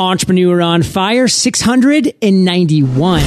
Entrepreneur 0.00 0.62
on 0.62 0.82
Fire 0.82 1.28
691. 1.28 3.20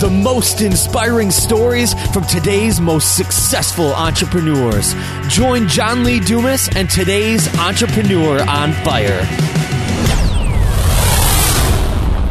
The 0.00 0.10
most 0.22 0.60
inspiring 0.60 1.30
stories 1.30 1.94
from 2.12 2.24
today's 2.24 2.78
most 2.78 3.16
successful 3.16 3.94
entrepreneurs. 3.94 4.94
Join 5.28 5.66
John 5.66 6.04
Lee 6.04 6.20
Dumas 6.20 6.68
and 6.76 6.90
today's 6.90 7.48
Entrepreneur 7.58 8.42
on 8.42 8.72
Fire. 8.84 9.22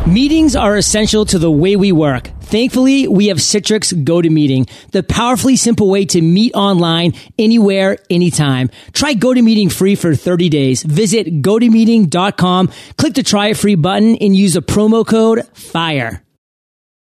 Meetings 0.07 0.55
are 0.55 0.77
essential 0.77 1.25
to 1.25 1.39
the 1.39 1.49
way 1.49 1.75
we 1.75 1.91
work. 1.91 2.29
Thankfully, 2.49 3.07
we 3.07 3.27
have 3.27 3.37
Citrix 3.37 3.93
GoToMeeting, 4.03 4.67
the 4.89 5.03
powerfully 5.03 5.55
simple 5.55 5.87
way 5.87 6.05
to 6.05 6.19
meet 6.19 6.55
online 6.55 7.13
anywhere, 7.37 7.99
anytime. 8.09 8.71
Try 8.91 9.13
GoToMeeting 9.13 9.71
free 9.71 9.93
for 9.93 10.15
30 10.15 10.49
days. 10.49 10.81
Visit 10.81 11.43
gotomeeting.com, 11.43 12.71
click 12.97 13.13
the 13.13 13.21
try 13.21 13.49
it 13.49 13.57
free 13.57 13.75
button 13.75 14.15
and 14.15 14.35
use 14.35 14.55
a 14.55 14.61
promo 14.61 15.05
code 15.05 15.45
FIRE. 15.53 16.23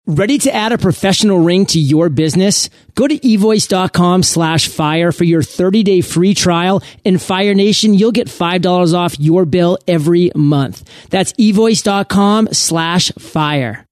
Ready 0.06 0.38
to 0.38 0.54
add 0.54 0.72
a 0.72 0.78
professional 0.78 1.38
ring 1.38 1.66
to 1.66 1.80
your 1.80 2.08
business? 2.08 2.70
Go 2.94 3.08
to 3.08 3.16
evoice.com 3.16 4.22
slash 4.22 4.68
fire 4.68 5.10
for 5.10 5.24
your 5.24 5.42
30 5.42 5.82
day 5.82 6.00
free 6.00 6.34
trial 6.34 6.82
and 7.04 7.22
Fire 7.22 7.54
Nation, 7.54 7.94
you'll 7.94 8.12
get 8.12 8.28
$5 8.28 8.94
off 8.94 9.18
your 9.18 9.44
bill 9.44 9.78
every 9.88 10.30
month. 10.34 10.88
That's 11.10 11.32
evoice.com 11.34 12.48
slash 12.52 13.12
fire. 13.12 13.86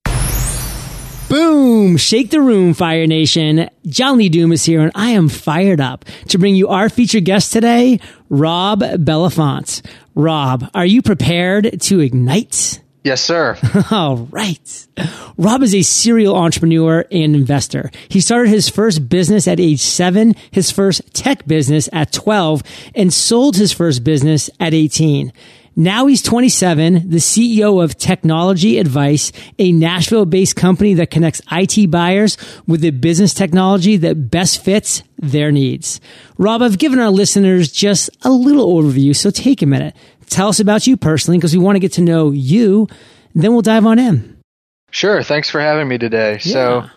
Boom! 1.30 1.96
Shake 1.96 2.30
the 2.30 2.40
room, 2.40 2.74
Fire 2.74 3.06
Nation. 3.06 3.70
John 3.86 4.18
Lee 4.18 4.28
Dumas 4.28 4.62
is 4.62 4.66
here 4.66 4.80
and 4.80 4.90
I 4.96 5.10
am 5.10 5.28
fired 5.28 5.80
up 5.80 6.04
to 6.26 6.38
bring 6.38 6.56
you 6.56 6.66
our 6.66 6.88
featured 6.88 7.24
guest 7.24 7.52
today, 7.52 8.00
Rob 8.28 8.80
Bellenfant. 8.80 9.82
Rob, 10.16 10.68
are 10.74 10.84
you 10.84 11.02
prepared 11.02 11.82
to 11.82 12.00
ignite? 12.00 12.82
Yes, 13.04 13.22
sir. 13.22 13.56
All 13.92 14.26
right. 14.32 14.86
Rob 15.38 15.62
is 15.62 15.72
a 15.72 15.82
serial 15.82 16.34
entrepreneur 16.34 17.04
and 17.12 17.36
investor. 17.36 17.92
He 18.08 18.20
started 18.20 18.50
his 18.50 18.68
first 18.68 19.08
business 19.08 19.46
at 19.46 19.60
age 19.60 19.82
seven, 19.82 20.34
his 20.50 20.72
first 20.72 21.14
tech 21.14 21.46
business 21.46 21.88
at 21.92 22.10
12, 22.10 22.64
and 22.96 23.12
sold 23.12 23.56
his 23.56 23.72
first 23.72 24.02
business 24.02 24.50
at 24.58 24.74
18. 24.74 25.32
Now 25.80 26.08
he's 26.08 26.20
27, 26.20 27.08
the 27.08 27.16
CEO 27.16 27.82
of 27.82 27.96
Technology 27.96 28.76
Advice, 28.76 29.32
a 29.58 29.72
Nashville 29.72 30.26
based 30.26 30.54
company 30.54 30.92
that 30.92 31.10
connects 31.10 31.40
IT 31.50 31.90
buyers 31.90 32.36
with 32.66 32.82
the 32.82 32.90
business 32.90 33.32
technology 33.32 33.96
that 33.96 34.30
best 34.30 34.62
fits 34.62 35.02
their 35.16 35.50
needs. 35.50 35.98
Rob, 36.36 36.60
I've 36.60 36.76
given 36.76 36.98
our 36.98 37.08
listeners 37.08 37.72
just 37.72 38.10
a 38.20 38.30
little 38.30 38.70
overview, 38.74 39.16
so 39.16 39.30
take 39.30 39.62
a 39.62 39.66
minute. 39.66 39.96
Tell 40.26 40.48
us 40.48 40.60
about 40.60 40.86
you 40.86 40.98
personally 40.98 41.38
because 41.38 41.56
we 41.56 41.62
want 41.62 41.76
to 41.76 41.80
get 41.80 41.94
to 41.94 42.02
know 42.02 42.30
you. 42.30 42.86
Then 43.34 43.52
we'll 43.52 43.62
dive 43.62 43.86
on 43.86 43.98
in. 43.98 44.36
Sure. 44.90 45.22
Thanks 45.22 45.48
for 45.48 45.62
having 45.62 45.88
me 45.88 45.96
today. 45.96 46.32
Yeah. 46.42 46.52
So, 46.52 46.90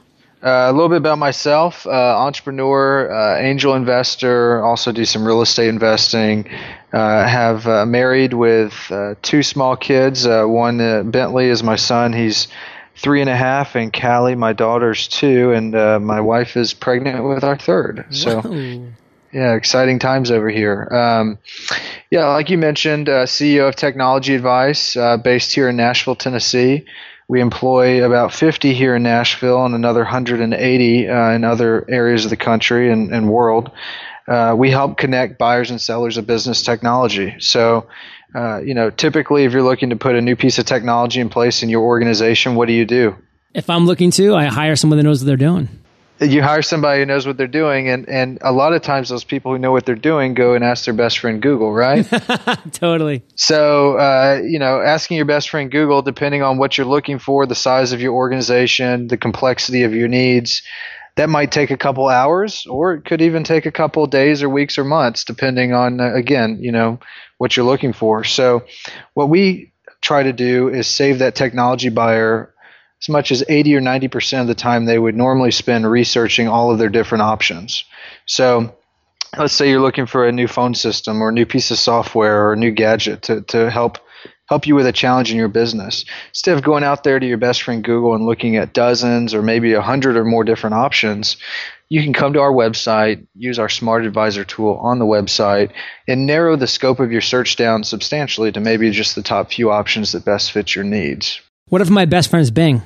uh, 0.44 0.67
a 0.69 0.72
little 0.73 0.89
bit 0.89 0.97
about 0.97 1.17
myself 1.17 1.88
uh, 1.88 1.89
entrepreneur, 1.89 3.11
uh, 3.11 3.39
angel 3.39 3.75
investor, 3.75 4.63
also 4.63 4.91
do 4.91 5.05
some 5.05 5.25
real 5.25 5.41
estate 5.41 5.69
investing. 5.69 6.50
Uh, 6.91 7.25
have 7.27 7.66
uh, 7.66 7.85
married 7.85 8.33
with 8.33 8.73
uh, 8.91 9.16
two 9.22 9.41
small 9.41 9.75
kids. 9.75 10.27
one, 10.27 11.09
Bentley, 11.09 11.47
is 11.47 11.63
my 11.63 11.75
son. 11.75 12.13
He's 12.13 12.47
three 12.95 13.22
and 13.22 13.30
a 13.30 13.35
half, 13.35 13.75
and 13.75 13.91
Callie, 13.91 14.35
my 14.35 14.53
daughter's 14.53 15.08
two, 15.08 15.52
and 15.52 15.72
my 16.05 16.22
wife 16.22 16.55
is 16.55 16.73
pregnant 16.73 17.23
with 17.23 17.44
our 17.44 17.57
third. 17.57 18.05
So, 18.11 18.41
Whoa. 18.41 18.88
Yeah, 19.33 19.55
exciting 19.55 19.97
times 19.97 20.30
over 20.30 20.47
here. 20.47 20.88
Um, 20.91 21.39
yeah, 22.11 22.28
like 22.28 22.52
you 22.52 22.59
mentioned, 22.59 23.09
uh, 23.09 23.25
CEO 23.25 23.67
of 23.67 23.75
Technology 23.75 24.35
Advice, 24.35 24.95
uh, 24.95 25.17
based 25.17 25.55
here 25.55 25.67
in 25.69 25.75
Nashville, 25.75 26.16
Tennessee. 26.16 26.85
We 27.27 27.41
employ 27.41 28.05
about 28.05 28.33
50 28.33 28.73
here 28.73 28.95
in 28.95 29.03
Nashville 29.03 29.66
and 29.66 29.75
another 29.75 30.02
180 30.02 31.07
uh, 31.07 31.29
in 31.31 31.43
other 31.43 31.85
areas 31.89 32.25
of 32.25 32.29
the 32.29 32.38
country 32.38 32.91
and, 32.91 33.13
and 33.13 33.29
world. 33.29 33.71
Uh, 34.28 34.56
we 34.57 34.72
help 34.72 34.97
connect 34.97 35.38
buyers 35.38 35.69
and 35.69 35.81
sellers 35.81 36.17
of 36.17 36.25
business 36.25 36.61
technology. 36.63 37.35
So, 37.39 37.88
uh, 38.35 38.59
you 38.59 38.73
know, 38.73 38.89
typically, 38.89 39.44
if 39.44 39.53
you're 39.53 39.63
looking 39.63 39.89
to 39.89 39.95
put 39.95 40.16
a 40.16 40.22
new 40.22 40.35
piece 40.35 40.59
of 40.59 40.66
technology 40.66 41.19
in 41.19 41.29
place 41.29 41.63
in 41.63 41.69
your 41.69 41.84
organization, 41.84 42.56
what 42.56 42.67
do 42.67 42.73
you 42.73 42.85
do? 42.85 43.16
If 43.53 43.69
I'm 43.69 43.85
looking 43.85 44.11
to, 44.11 44.35
I 44.35 44.45
hire 44.45 44.75
someone 44.75 44.97
that 44.97 45.03
knows 45.03 45.22
what 45.22 45.28
they're 45.28 45.38
doing 45.38 45.69
you 46.19 46.41
hire 46.41 46.62
somebody 46.62 47.01
who 47.01 47.06
knows 47.06 47.25
what 47.25 47.38
they're 47.38 47.47
doing 47.47 47.90
and 47.90 48.07
and 48.07 48.38
a 48.41 48.51
lot 48.51 48.74
of 48.74 48.81
times 48.81 49.09
those 49.09 49.24
people 49.24 49.51
who 49.51 49.59
know 49.59 49.72
what 49.72 49.85
they're 49.85 49.96
doing 49.96 50.34
go 50.34 50.53
and 50.53 50.63
ask 50.63 50.85
their 50.85 50.94
best 50.94 51.19
friend 51.19 51.41
google 51.41 51.74
right? 51.74 52.06
Totally. 52.72 53.24
So 53.35 53.97
uh, 53.97 54.41
you 54.44 54.59
know 54.59 54.81
asking 54.81 55.18
your 55.18 55.25
best 55.25 55.50
friend 55.50 55.72
google 55.72 56.02
depending 56.02 56.44
on 56.44 56.57
what 56.57 56.78
you're 56.78 56.88
looking 56.88 57.19
for 57.19 57.46
the 57.46 57.56
size 57.56 57.94
of 57.94 58.02
your 58.02 58.13
organization 58.13 59.07
the 59.07 59.18
complexity 59.18 59.84
of 59.84 59.94
your 59.94 60.07
needs 60.07 60.62
that 61.16 61.29
might 61.29 61.52
take 61.52 61.69
a 61.69 61.78
couple 61.78 62.07
hours 62.07 62.66
or 62.68 62.96
it 62.96 63.06
could 63.06 63.22
even 63.22 63.44
take 63.44 63.66
a 63.66 63.72
couple 63.72 64.06
days 64.07 64.41
or 64.41 64.50
weeks 64.50 64.78
or 64.78 64.84
months 64.84 65.23
depending 65.23 65.73
on 65.73 66.00
uh, 66.00 66.13
again 66.13 66.57
you 66.62 66.72
know 66.72 67.00
what 67.44 67.57
you're 67.57 67.66
looking 67.66 67.91
for. 67.91 68.23
So 68.23 68.63
what 69.16 69.28
we 69.28 69.73
try 70.00 70.23
to 70.23 70.31
do 70.31 70.69
is 70.69 70.88
save 70.88 71.19
that 71.19 71.35
technology 71.35 71.90
buyer 71.90 72.53
as 73.03 73.09
much 73.09 73.31
as 73.31 73.44
80 73.50 73.75
or 73.75 73.81
90% 73.81 74.41
of 74.41 74.47
the 74.47 74.56
time 74.56 74.86
they 74.86 74.97
would 74.97 75.16
normally 75.16 75.52
spend 75.52 75.90
researching 75.90 76.47
all 76.47 76.72
of 76.72 76.80
their 76.80 76.90
different 76.90 77.22
options. 77.22 77.84
So 78.25 78.74
let's 79.38 79.53
say 79.53 79.69
you're 79.69 79.81
looking 79.81 80.06
for 80.06 80.25
a 80.25 80.31
new 80.31 80.47
phone 80.47 80.74
system 80.74 81.22
or 81.22 81.30
a 81.30 81.34
new 81.34 81.46
piece 81.46 81.69
of 81.72 81.80
software 81.80 82.47
or 82.47 82.53
a 82.53 82.58
new 82.58 82.72
gadget 82.72 83.24
to, 83.24 83.41
to 83.41 83.69
help 83.69 84.00
help 84.47 84.68
you 84.68 84.75
with 84.75 84.86
a 84.86 84.91
challenge 84.91 85.31
in 85.31 85.38
your 85.38 85.47
business. 85.47 86.06
Instead 86.30 86.58
of 86.58 86.64
going 86.64 86.84
out 86.84 87.03
there 87.03 87.18
to 87.19 87.25
your 87.25 87.38
best 87.38 87.64
friend 87.64 87.84
Google 87.84 88.14
and 88.14 88.25
looking 88.25 88.56
at 88.56 88.74
dozens 88.74 89.34
or 89.34 89.41
maybe 89.41 89.74
a 89.74 89.81
hundred 89.81 90.16
or 90.16 90.25
more 90.25 90.44
different 90.44 90.75
options, 90.75 91.38
you 91.90 92.03
can 92.03 92.14
come 92.14 92.34
to 92.34 92.41
our 92.41 92.52
website, 92.52 93.25
use 93.35 93.58
our 93.58 93.70
Smart 93.70 94.06
Advisor 94.06 94.44
tool 94.44 94.75
on 94.75 95.00
the 95.00 95.06
website, 95.06 95.72
and 96.08 96.25
narrow 96.25 96.56
the 96.56 96.68
scope 96.68 97.00
of 97.00 97.12
your 97.12 97.22
search 97.22 97.56
down 97.56 97.84
substantially 97.84 98.52
to 98.52 98.59
maybe 98.59 98.91
just 98.91 99.16
the 99.16 99.24
top 99.24 99.52
few 99.52 99.72
options 99.72 100.12
that 100.12 100.25
best 100.25 100.52
fit 100.52 100.75
your 100.75 100.85
needs. 100.85 101.41
What 101.70 101.81
if 101.81 101.90
my 101.90 102.06
best 102.06 102.30
friend's 102.30 102.52
Bing? 102.52 102.81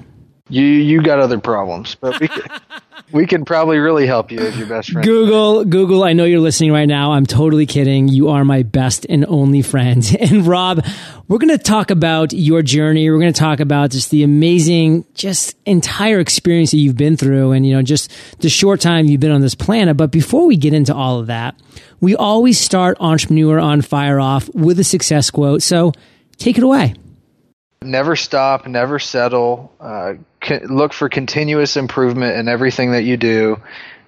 You 0.50 0.63
you 0.63 1.02
got 1.02 1.19
other 1.19 1.40
problems, 1.40 1.96
but 1.96 2.19
we 2.19 2.28
can, 2.28 2.44
we 3.12 3.28
can 3.28 3.46
probably 3.46 3.78
really 3.80 4.08
help 4.08 4.31
you 4.31 4.40
if 4.40 4.56
your 4.56 4.68
best 4.68 4.91
friend. 4.91 5.06
Google, 5.06 5.66
Google. 5.66 6.03
I 6.03 6.13
know 6.13 6.24
you're 6.24 6.40
listening 6.40 6.72
right 6.72 6.85
now. 6.85 7.13
I'm 7.13 7.25
totally 7.25 7.66
kidding. 7.66 8.08
You 8.08 8.30
are 8.30 8.46
my 8.46 8.63
best 8.63 9.06
and 9.09 9.25
only 9.25 9.62
friend. 9.62 10.03
And 10.28 10.46
Rob, 10.46 10.86
we're 11.28 11.38
going 11.38 11.56
to 11.56 11.63
talk 11.63 11.90
about 11.90 12.34
your 12.34 12.62
journey. 12.62 13.09
We're 13.09 13.19
going 13.19 13.31
to 13.31 13.40
talk 13.40 13.59
about 13.59 13.91
just 13.91 14.09
the 14.09 14.24
amazing, 14.24 15.06
just 15.13 15.56
entire 15.66 16.19
experience 16.19 16.72
that 16.72 16.78
you've 16.78 16.97
been 16.97 17.16
through, 17.16 17.52
and 17.52 17.66
you 17.66 17.74
know, 17.75 17.81
just 17.81 18.12
the 18.40 18.50
short 18.50 18.81
time 18.81 19.06
you've 19.06 19.22
been 19.22 19.31
on 19.31 19.41
this 19.41 19.56
planet. 19.56 19.96
But 19.96 20.12
before 20.12 20.46
we 20.46 20.57
get 20.57 20.74
into 20.74 20.94
all 20.94 21.19
of 21.19 21.28
that, 21.28 21.56
we 22.02 22.16
always 22.16 22.59
start 22.59 22.97
Entrepreneur 23.00 23.59
on 23.59 23.81
Fire 23.81 24.19
off 24.19 24.50
with 24.53 24.80
a 24.80 24.84
success 24.84 25.30
quote. 25.30 25.62
So 25.62 25.94
take 26.38 26.57
it 26.57 26.63
away. 26.63 26.94
Never 27.82 28.16
stop, 28.16 28.68
never 28.68 29.00
settle. 29.00 29.72
Uh, 29.80 30.16
look 30.64 30.94
for 30.94 31.10
continuous 31.10 31.78
improvement 31.78 32.38
in 32.38 32.48
everything 32.48 32.92
that 32.92 33.04
you 33.04 33.18
do. 33.18 33.62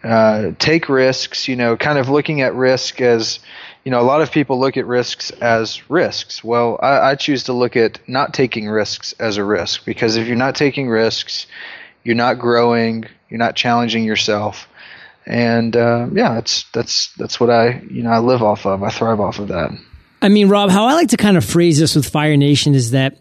Uh, 0.03 0.52
take 0.59 0.90
risks. 0.90 1.47
You 1.47 1.56
know, 1.56 1.78
kind 1.78 1.97
of 1.97 2.09
looking 2.09 2.41
at 2.41 2.56
risk 2.56 3.00
as, 3.02 3.40
you 3.84 3.91
know, 3.91 4.00
a 4.00 4.03
lot 4.03 4.22
of 4.22 4.31
people 4.31 4.59
look 4.59 4.78
at 4.78 4.85
risks 4.85 5.29
as 5.31 5.90
risks. 5.90 6.44
Well, 6.44 6.79
I, 6.81 7.12
I 7.12 7.16
choose 7.16 7.44
to 7.44 7.53
look 7.53 7.75
at 7.75 8.00
not 8.08 8.34
taking 8.34 8.68
risks 8.68 9.13
as 9.19 9.38
a 9.38 9.44
risk 9.44 9.85
because 9.85 10.16
if 10.16 10.25
you're 10.28 10.35
not 10.35 10.56
taking 10.56 10.90
risks, 10.90 11.46
you're 12.03 12.16
not 12.16 12.40
growing, 12.40 13.06
you're 13.29 13.38
not 13.38 13.56
challenging 13.56 14.03
yourself, 14.03 14.68
and 15.25 15.75
uh, 15.75 16.08
yeah, 16.12 16.34
that's 16.34 16.63
that's 16.72 17.13
that's 17.16 17.40
what 17.40 17.50
I 17.50 17.81
you 17.90 18.03
know 18.03 18.09
I 18.09 18.19
live 18.19 18.41
off 18.41 18.66
of. 18.66 18.84
I 18.84 18.90
thrive 18.90 19.19
off 19.19 19.40
of 19.40 19.50
that. 19.50 19.72
I 20.22 20.29
mean, 20.29 20.50
Rob, 20.50 20.69
how 20.69 20.85
I 20.85 20.94
like 20.94 21.09
to 21.09 21.18
kind 21.18 21.38
of 21.38 21.46
phrase 21.46 21.79
this 21.79 21.96
with 21.96 22.09
Fire 22.09 22.35
Nation 22.35 22.75
is 22.75 22.91
that 22.91 23.18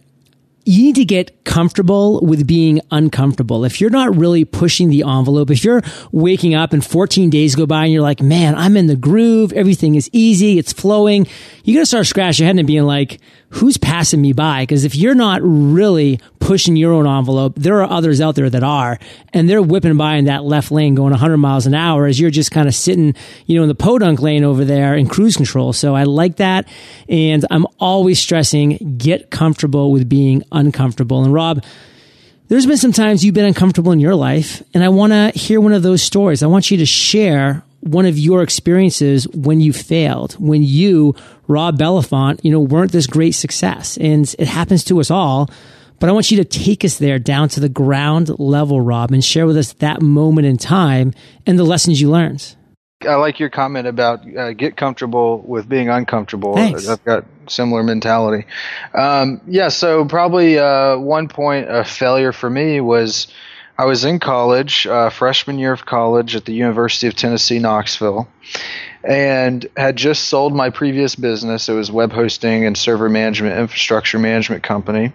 you 0.68 0.82
need 0.82 0.96
to 0.96 1.04
get 1.06 1.44
comfortable 1.44 2.20
with 2.20 2.46
being 2.46 2.82
uncomfortable. 2.90 3.64
If 3.64 3.80
you're 3.80 3.88
not 3.88 4.14
really 4.14 4.44
pushing 4.44 4.90
the 4.90 5.02
envelope, 5.02 5.50
if 5.50 5.64
you're 5.64 5.80
waking 6.12 6.54
up 6.54 6.74
and 6.74 6.84
14 6.84 7.30
days 7.30 7.54
go 7.54 7.64
by 7.64 7.84
and 7.84 7.92
you're 7.92 8.02
like, 8.02 8.20
man, 8.20 8.54
I'm 8.54 8.76
in 8.76 8.86
the 8.86 8.94
groove, 8.94 9.54
everything 9.54 9.94
is 9.94 10.10
easy, 10.12 10.58
it's 10.58 10.74
flowing, 10.74 11.26
You're 11.64 11.76
going 11.76 11.82
to 11.84 11.86
start 11.86 12.06
scratching 12.06 12.44
your 12.44 12.48
head 12.48 12.58
and 12.58 12.66
being 12.66 12.82
like, 12.82 13.18
who's 13.50 13.76
passing 13.78 14.20
me 14.20 14.32
by? 14.32 14.62
Because 14.62 14.84
if 14.84 14.94
you're 14.94 15.14
not 15.14 15.40
really 15.42 16.20
pushing 16.38 16.76
your 16.76 16.92
own 16.92 17.06
envelope, 17.06 17.54
there 17.56 17.82
are 17.82 17.90
others 17.90 18.20
out 18.20 18.34
there 18.34 18.50
that 18.50 18.62
are, 18.62 18.98
and 19.32 19.48
they're 19.48 19.62
whipping 19.62 19.96
by 19.96 20.16
in 20.16 20.26
that 20.26 20.44
left 20.44 20.70
lane 20.70 20.94
going 20.94 21.10
100 21.10 21.36
miles 21.38 21.66
an 21.66 21.74
hour 21.74 22.06
as 22.06 22.20
you're 22.20 22.30
just 22.30 22.50
kind 22.50 22.68
of 22.68 22.74
sitting, 22.74 23.14
you 23.46 23.56
know, 23.56 23.62
in 23.62 23.68
the 23.68 23.74
podunk 23.74 24.20
lane 24.20 24.44
over 24.44 24.64
there 24.64 24.94
in 24.94 25.08
cruise 25.08 25.36
control. 25.36 25.72
So 25.72 25.94
I 25.94 26.04
like 26.04 26.36
that. 26.36 26.68
And 27.08 27.44
I'm 27.50 27.66
always 27.78 28.18
stressing 28.18 28.96
get 28.98 29.30
comfortable 29.30 29.92
with 29.92 30.08
being 30.08 30.42
uncomfortable. 30.52 31.24
And 31.24 31.32
Rob, 31.32 31.64
there's 32.48 32.66
been 32.66 32.78
some 32.78 32.92
times 32.92 33.24
you've 33.24 33.34
been 33.34 33.44
uncomfortable 33.44 33.92
in 33.92 34.00
your 34.00 34.14
life, 34.14 34.62
and 34.72 34.82
I 34.82 34.88
want 34.88 35.12
to 35.12 35.38
hear 35.38 35.60
one 35.60 35.74
of 35.74 35.82
those 35.82 36.02
stories. 36.02 36.42
I 36.42 36.46
want 36.46 36.70
you 36.70 36.78
to 36.78 36.86
share 36.86 37.62
one 37.80 38.06
of 38.06 38.18
your 38.18 38.42
experiences 38.42 39.28
when 39.28 39.60
you 39.60 39.72
failed, 39.72 40.34
when 40.34 40.62
you, 40.62 41.14
Rob 41.46 41.78
Bellenfant, 41.78 42.40
you 42.42 42.50
know, 42.50 42.60
weren't 42.60 42.92
this 42.92 43.06
great 43.06 43.32
success. 43.32 43.96
And 43.96 44.34
it 44.38 44.48
happens 44.48 44.84
to 44.84 45.00
us 45.00 45.10
all. 45.10 45.48
But 46.00 46.08
I 46.08 46.12
want 46.12 46.30
you 46.30 46.36
to 46.36 46.44
take 46.44 46.84
us 46.84 46.98
there 46.98 47.18
down 47.18 47.48
to 47.50 47.60
the 47.60 47.68
ground 47.68 48.38
level, 48.38 48.80
Rob, 48.80 49.10
and 49.10 49.24
share 49.24 49.46
with 49.46 49.56
us 49.56 49.72
that 49.74 50.00
moment 50.00 50.46
in 50.46 50.56
time 50.56 51.12
and 51.44 51.58
the 51.58 51.64
lessons 51.64 52.00
you 52.00 52.10
learned. 52.10 52.54
I 53.02 53.14
like 53.14 53.38
your 53.38 53.48
comment 53.48 53.86
about 53.86 54.36
uh, 54.36 54.52
get 54.52 54.76
comfortable 54.76 55.40
with 55.40 55.68
being 55.68 55.88
uncomfortable. 55.88 56.54
Thanks. 56.54 56.88
I've 56.88 57.04
got 57.04 57.24
similar 57.48 57.82
mentality. 57.82 58.46
Um, 58.92 59.40
yeah, 59.46 59.68
so 59.68 60.04
probably 60.04 60.58
uh, 60.58 60.98
one 60.98 61.28
point 61.28 61.68
of 61.68 61.88
failure 61.88 62.32
for 62.32 62.50
me 62.50 62.80
was 62.80 63.28
I 63.78 63.84
was 63.84 64.04
in 64.04 64.18
college, 64.18 64.86
uh, 64.88 65.08
freshman 65.08 65.58
year 65.58 65.72
of 65.72 65.86
college 65.86 66.34
at 66.34 66.44
the 66.44 66.52
University 66.52 67.06
of 67.06 67.14
Tennessee, 67.14 67.60
Knoxville, 67.60 68.26
and 69.04 69.64
had 69.76 69.94
just 69.94 70.24
sold 70.24 70.52
my 70.52 70.70
previous 70.70 71.14
business. 71.14 71.68
It 71.68 71.74
was 71.74 71.90
web 71.90 72.12
hosting 72.12 72.66
and 72.66 72.76
server 72.76 73.08
management, 73.08 73.56
infrastructure 73.56 74.18
management 74.18 74.64
company 74.64 75.12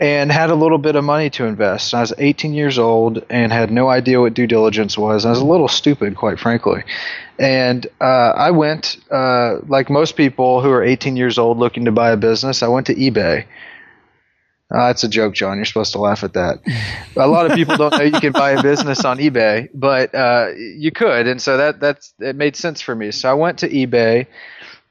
and 0.00 0.32
had 0.32 0.48
a 0.48 0.54
little 0.54 0.78
bit 0.78 0.96
of 0.96 1.04
money 1.04 1.28
to 1.28 1.44
invest. 1.44 1.92
I 1.92 2.00
was 2.00 2.14
18 2.16 2.54
years 2.54 2.78
old 2.78 3.22
and 3.28 3.52
had 3.52 3.70
no 3.70 3.90
idea 3.90 4.18
what 4.18 4.32
due 4.32 4.46
diligence 4.46 4.96
was. 4.96 5.26
I 5.26 5.30
was 5.30 5.40
a 5.40 5.44
little 5.44 5.68
stupid, 5.68 6.16
quite 6.16 6.40
frankly. 6.40 6.82
And 7.38 7.86
uh, 8.00 8.32
I 8.34 8.50
went, 8.50 8.96
uh, 9.10 9.58
like 9.68 9.90
most 9.90 10.16
people 10.16 10.62
who 10.62 10.70
are 10.70 10.82
18 10.82 11.16
years 11.16 11.38
old 11.38 11.58
looking 11.58 11.84
to 11.84 11.92
buy 11.92 12.12
a 12.12 12.16
business, 12.16 12.62
I 12.62 12.68
went 12.68 12.86
to 12.86 12.94
eBay. 12.94 13.44
Uh, 14.72 14.86
that's 14.86 15.02
a 15.02 15.08
joke, 15.08 15.34
John. 15.34 15.56
You're 15.56 15.64
supposed 15.64 15.92
to 15.92 15.98
laugh 15.98 16.22
at 16.22 16.34
that. 16.34 16.60
A 17.16 17.26
lot 17.26 17.50
of 17.50 17.56
people 17.56 17.76
don't 17.76 17.90
know 17.92 18.04
you 18.04 18.20
can 18.20 18.32
buy 18.32 18.52
a 18.52 18.62
business 18.62 19.04
on 19.04 19.18
eBay, 19.18 19.68
but 19.74 20.14
uh, 20.14 20.50
you 20.56 20.92
could, 20.92 21.26
and 21.26 21.42
so 21.42 21.56
that 21.56 21.80
that's 21.80 22.14
it 22.20 22.36
made 22.36 22.54
sense 22.54 22.80
for 22.80 22.94
me. 22.94 23.10
So 23.10 23.28
I 23.28 23.34
went 23.34 23.58
to 23.58 23.68
eBay 23.68 24.26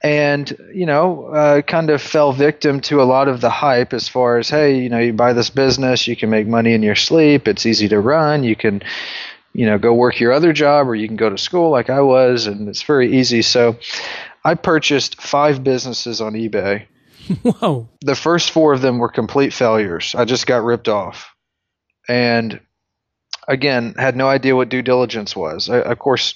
and 0.01 0.55
you 0.73 0.85
know 0.85 1.25
uh, 1.25 1.61
kind 1.61 1.89
of 1.89 2.01
fell 2.01 2.31
victim 2.31 2.79
to 2.79 3.01
a 3.01 3.03
lot 3.03 3.27
of 3.27 3.41
the 3.41 3.49
hype 3.49 3.93
as 3.93 4.07
far 4.07 4.37
as 4.37 4.49
hey 4.49 4.79
you 4.79 4.89
know 4.89 4.99
you 4.99 5.11
buy 5.11 5.33
this 5.33 5.49
business 5.49 6.07
you 6.07 6.15
can 6.15 6.29
make 6.29 6.47
money 6.47 6.73
in 6.73 6.81
your 6.81 6.95
sleep 6.95 7.47
it's 7.47 7.65
easy 7.65 7.89
to 7.89 7.99
run 7.99 8.43
you 8.43 8.55
can 8.55 8.81
you 9.53 9.65
know 9.65 9.77
go 9.77 9.93
work 9.93 10.19
your 10.19 10.31
other 10.31 10.53
job 10.53 10.87
or 10.87 10.95
you 10.95 11.07
can 11.07 11.17
go 11.17 11.29
to 11.29 11.37
school 11.37 11.69
like 11.69 11.89
i 11.89 11.99
was 11.99 12.47
and 12.47 12.69
it's 12.69 12.83
very 12.83 13.13
easy 13.17 13.41
so 13.41 13.77
i 14.45 14.55
purchased 14.55 15.21
five 15.21 15.63
businesses 15.65 16.21
on 16.21 16.33
ebay 16.33 16.85
whoa. 17.41 17.89
The 18.01 18.15
first 18.15 18.51
four 18.51 18.73
of 18.73 18.81
them 18.81 18.97
were 18.99 19.09
complete 19.09 19.53
failures. 19.53 20.15
I 20.15 20.25
just 20.25 20.47
got 20.47 20.63
ripped 20.63 20.87
off. 20.87 21.33
And 22.07 22.59
again 23.47 23.95
had 23.97 24.15
no 24.15 24.27
idea 24.27 24.55
what 24.55 24.69
due 24.69 24.81
diligence 24.81 25.35
was. 25.35 25.69
I, 25.69 25.79
of 25.79 25.99
course 25.99 26.35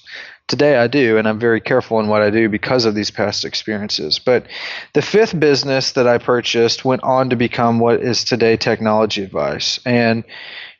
Today 0.49 0.75
I 0.75 0.87
do, 0.87 1.17
and 1.17 1.25
I'm 1.25 1.39
very 1.39 1.61
careful 1.61 2.01
in 2.01 2.09
what 2.09 2.21
I 2.21 2.29
do 2.29 2.49
because 2.49 2.83
of 2.83 2.95
these 2.95 3.09
past 3.09 3.45
experiences. 3.45 4.19
But 4.19 4.45
the 4.91 5.01
fifth 5.01 5.39
business 5.39 5.93
that 5.93 6.05
I 6.05 6.17
purchased 6.17 6.83
went 6.83 7.01
on 7.01 7.29
to 7.29 7.37
become 7.37 7.79
what 7.79 8.01
is 8.01 8.25
today 8.25 8.57
Technology 8.57 9.23
Advice, 9.23 9.79
and 9.85 10.25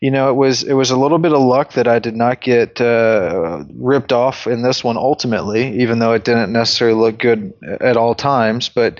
you 0.01 0.11
know 0.11 0.29
it 0.29 0.33
was 0.33 0.63
it 0.63 0.73
was 0.73 0.91
a 0.91 0.97
little 0.97 1.17
bit 1.17 1.31
of 1.31 1.39
luck 1.39 1.73
that 1.73 1.87
I 1.87 1.99
did 1.99 2.13
not 2.13 2.41
get 2.41 2.81
uh, 2.81 3.63
ripped 3.73 4.11
off 4.11 4.47
in 4.47 4.63
this 4.63 4.83
one 4.83 4.97
ultimately, 4.97 5.81
even 5.81 5.99
though 5.99 6.11
it 6.11 6.25
didn't 6.25 6.51
necessarily 6.51 6.99
look 6.99 7.17
good 7.17 7.53
at 7.79 7.95
all 7.95 8.15
times. 8.15 8.67
But 8.67 8.99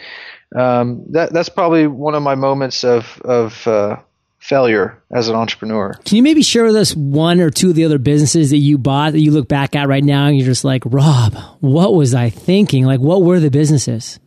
um, 0.55 1.05
that 1.09 1.33
that's 1.33 1.49
probably 1.49 1.87
one 1.87 2.15
of 2.15 2.23
my 2.23 2.35
moments 2.35 2.83
of 2.83 3.21
of 3.21 3.67
uh, 3.67 3.97
failure 4.43 5.01
as 5.09 5.29
an 5.29 5.35
entrepreneur. 5.35 5.93
Can 6.03 6.17
you 6.17 6.23
maybe 6.23 6.43
share 6.43 6.65
with 6.65 6.75
us 6.75 6.93
one 6.93 7.39
or 7.39 7.49
two 7.49 7.69
of 7.69 7.75
the 7.75 7.85
other 7.85 7.97
businesses 7.97 8.49
that 8.49 8.57
you 8.57 8.77
bought 8.77 9.13
that 9.13 9.21
you 9.21 9.31
look 9.31 9.47
back 9.47 9.73
at 9.73 9.87
right 9.87 10.03
now 10.03 10.25
and 10.25 10.37
you're 10.37 10.45
just 10.45 10.65
like, 10.65 10.83
Rob, 10.85 11.35
what 11.61 11.93
was 11.93 12.13
I 12.13 12.29
thinking? 12.29 12.85
Like, 12.85 12.99
what 12.99 13.21
were 13.21 13.39
the 13.39 13.49
businesses? 13.49 14.19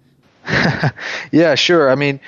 yeah, 1.32 1.54
sure. 1.54 1.90
I 1.90 1.96
mean, 1.96 2.20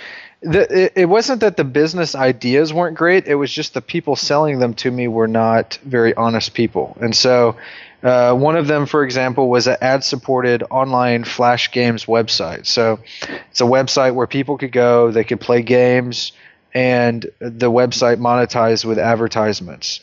the, 0.43 0.85
it, 0.85 0.93
it, 0.97 1.05
wasn't 1.07 1.41
that 1.41 1.57
the 1.57 1.65
business 1.65 2.15
ideas 2.15 2.75
weren't 2.75 2.97
great. 2.97 3.27
It 3.27 3.37
was 3.37 3.51
just 3.51 3.73
the 3.73 3.81
people 3.81 4.17
selling 4.17 4.59
them 4.59 4.75
to 4.75 4.91
me 4.91 5.09
were 5.09 5.27
not 5.27 5.79
very 5.83 6.15
honest 6.15 6.53
people. 6.53 6.97
And 7.01 7.17
so, 7.17 7.57
uh, 8.03 8.35
one 8.35 8.57
of 8.57 8.67
them, 8.67 8.87
for 8.87 9.05
example, 9.05 9.49
was 9.49 9.67
an 9.67 9.77
ad 9.81 10.05
supported 10.05 10.63
online 10.71 11.25
flash 11.25 11.73
games 11.73 12.05
website. 12.05 12.67
So, 12.67 13.01
it's 13.51 13.61
a 13.61 13.65
website 13.65 14.15
where 14.15 14.27
people 14.27 14.59
could 14.59 14.73
go, 14.73 15.11
they 15.11 15.25
could 15.25 15.41
play 15.41 15.63
games 15.63 16.33
and 16.75 17.27
the 17.41 17.71
website 17.71 18.19
monetized 18.19 18.85
with 18.85 18.99
advertisements. 18.99 20.01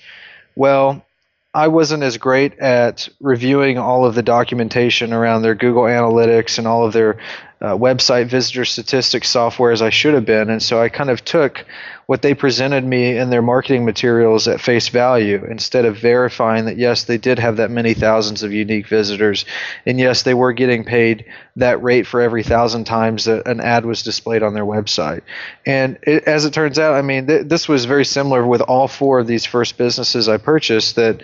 Well, 0.56 1.06
I 1.53 1.69
wasn't 1.69 2.03
as 2.03 2.18
great 2.18 2.59
at 2.59 3.07
reviewing 3.21 3.77
all 3.77 4.03
of 4.03 4.13
the 4.13 4.21
documentation 4.21 5.13
around 5.13 5.42
their 5.42 5.56
Google 5.56 5.83
Analytics 5.83 6.57
and 6.57 6.68
all 6.68 6.86
of 6.86 6.92
their 6.92 7.18
uh, 7.62 7.77
website 7.77 8.27
visitor 8.27 8.65
statistics 8.65 9.30
software 9.30 9.71
as 9.71 9.81
I 9.81 9.89
should 9.89 10.15
have 10.15 10.25
been. 10.25 10.50
And 10.50 10.62
so 10.62 10.81
I 10.81 10.89
kind 10.89 11.09
of 11.09 11.24
took 11.24 11.65
what 12.06 12.22
they 12.22 12.34
presented 12.34 12.84
me 12.84 13.18
in 13.18 13.30
their 13.30 13.42
marketing 13.42 13.86
materials 13.86 14.48
at 14.48 14.62
face 14.62 14.90
value 14.90 15.46
instead 15.50 15.86
of 15.86 15.98
verifying 15.98 16.66
that, 16.66 16.78
yes, 16.78 17.06
they 17.06 17.18
did 17.18 17.40
have 17.40 17.57
that 17.57 17.72
many 17.72 17.94
thousands 17.94 18.44
of 18.44 18.54
unique 18.54 18.88
visitors. 18.88 19.46
And 19.86 20.00
yes, 20.00 20.24
they 20.24 20.34
were 20.34 20.54
getting 20.54 20.84
paid 20.84 21.25
that 21.56 21.81
rate 21.81 22.06
for 22.06 22.22
every 22.22 22.44
thousand 22.44 22.86
times 22.86 23.25
that 23.25 23.48
an 23.48 23.60
ad 23.60 23.86
was 23.86 24.04
displayed 24.04 24.44
on 24.44 24.54
their 24.54 24.66
website. 24.66 25.22
And 25.66 25.98
it, 26.04 26.24
as 26.25 26.46
it 26.46 26.54
turns 26.54 26.78
out, 26.78 26.94
I 26.94 27.02
mean, 27.02 27.28
th- 27.28 27.48
this 27.48 27.68
was 27.68 27.86
very 27.86 28.06
similar 28.06 28.46
with 28.46 28.62
all 28.62 28.88
four 28.88 29.19
of 29.19 29.28
these 29.28 29.46
first 29.46 29.78
businesses 29.78 30.30
I 30.30 30.38
purchased 30.38 30.98
that 30.98 31.24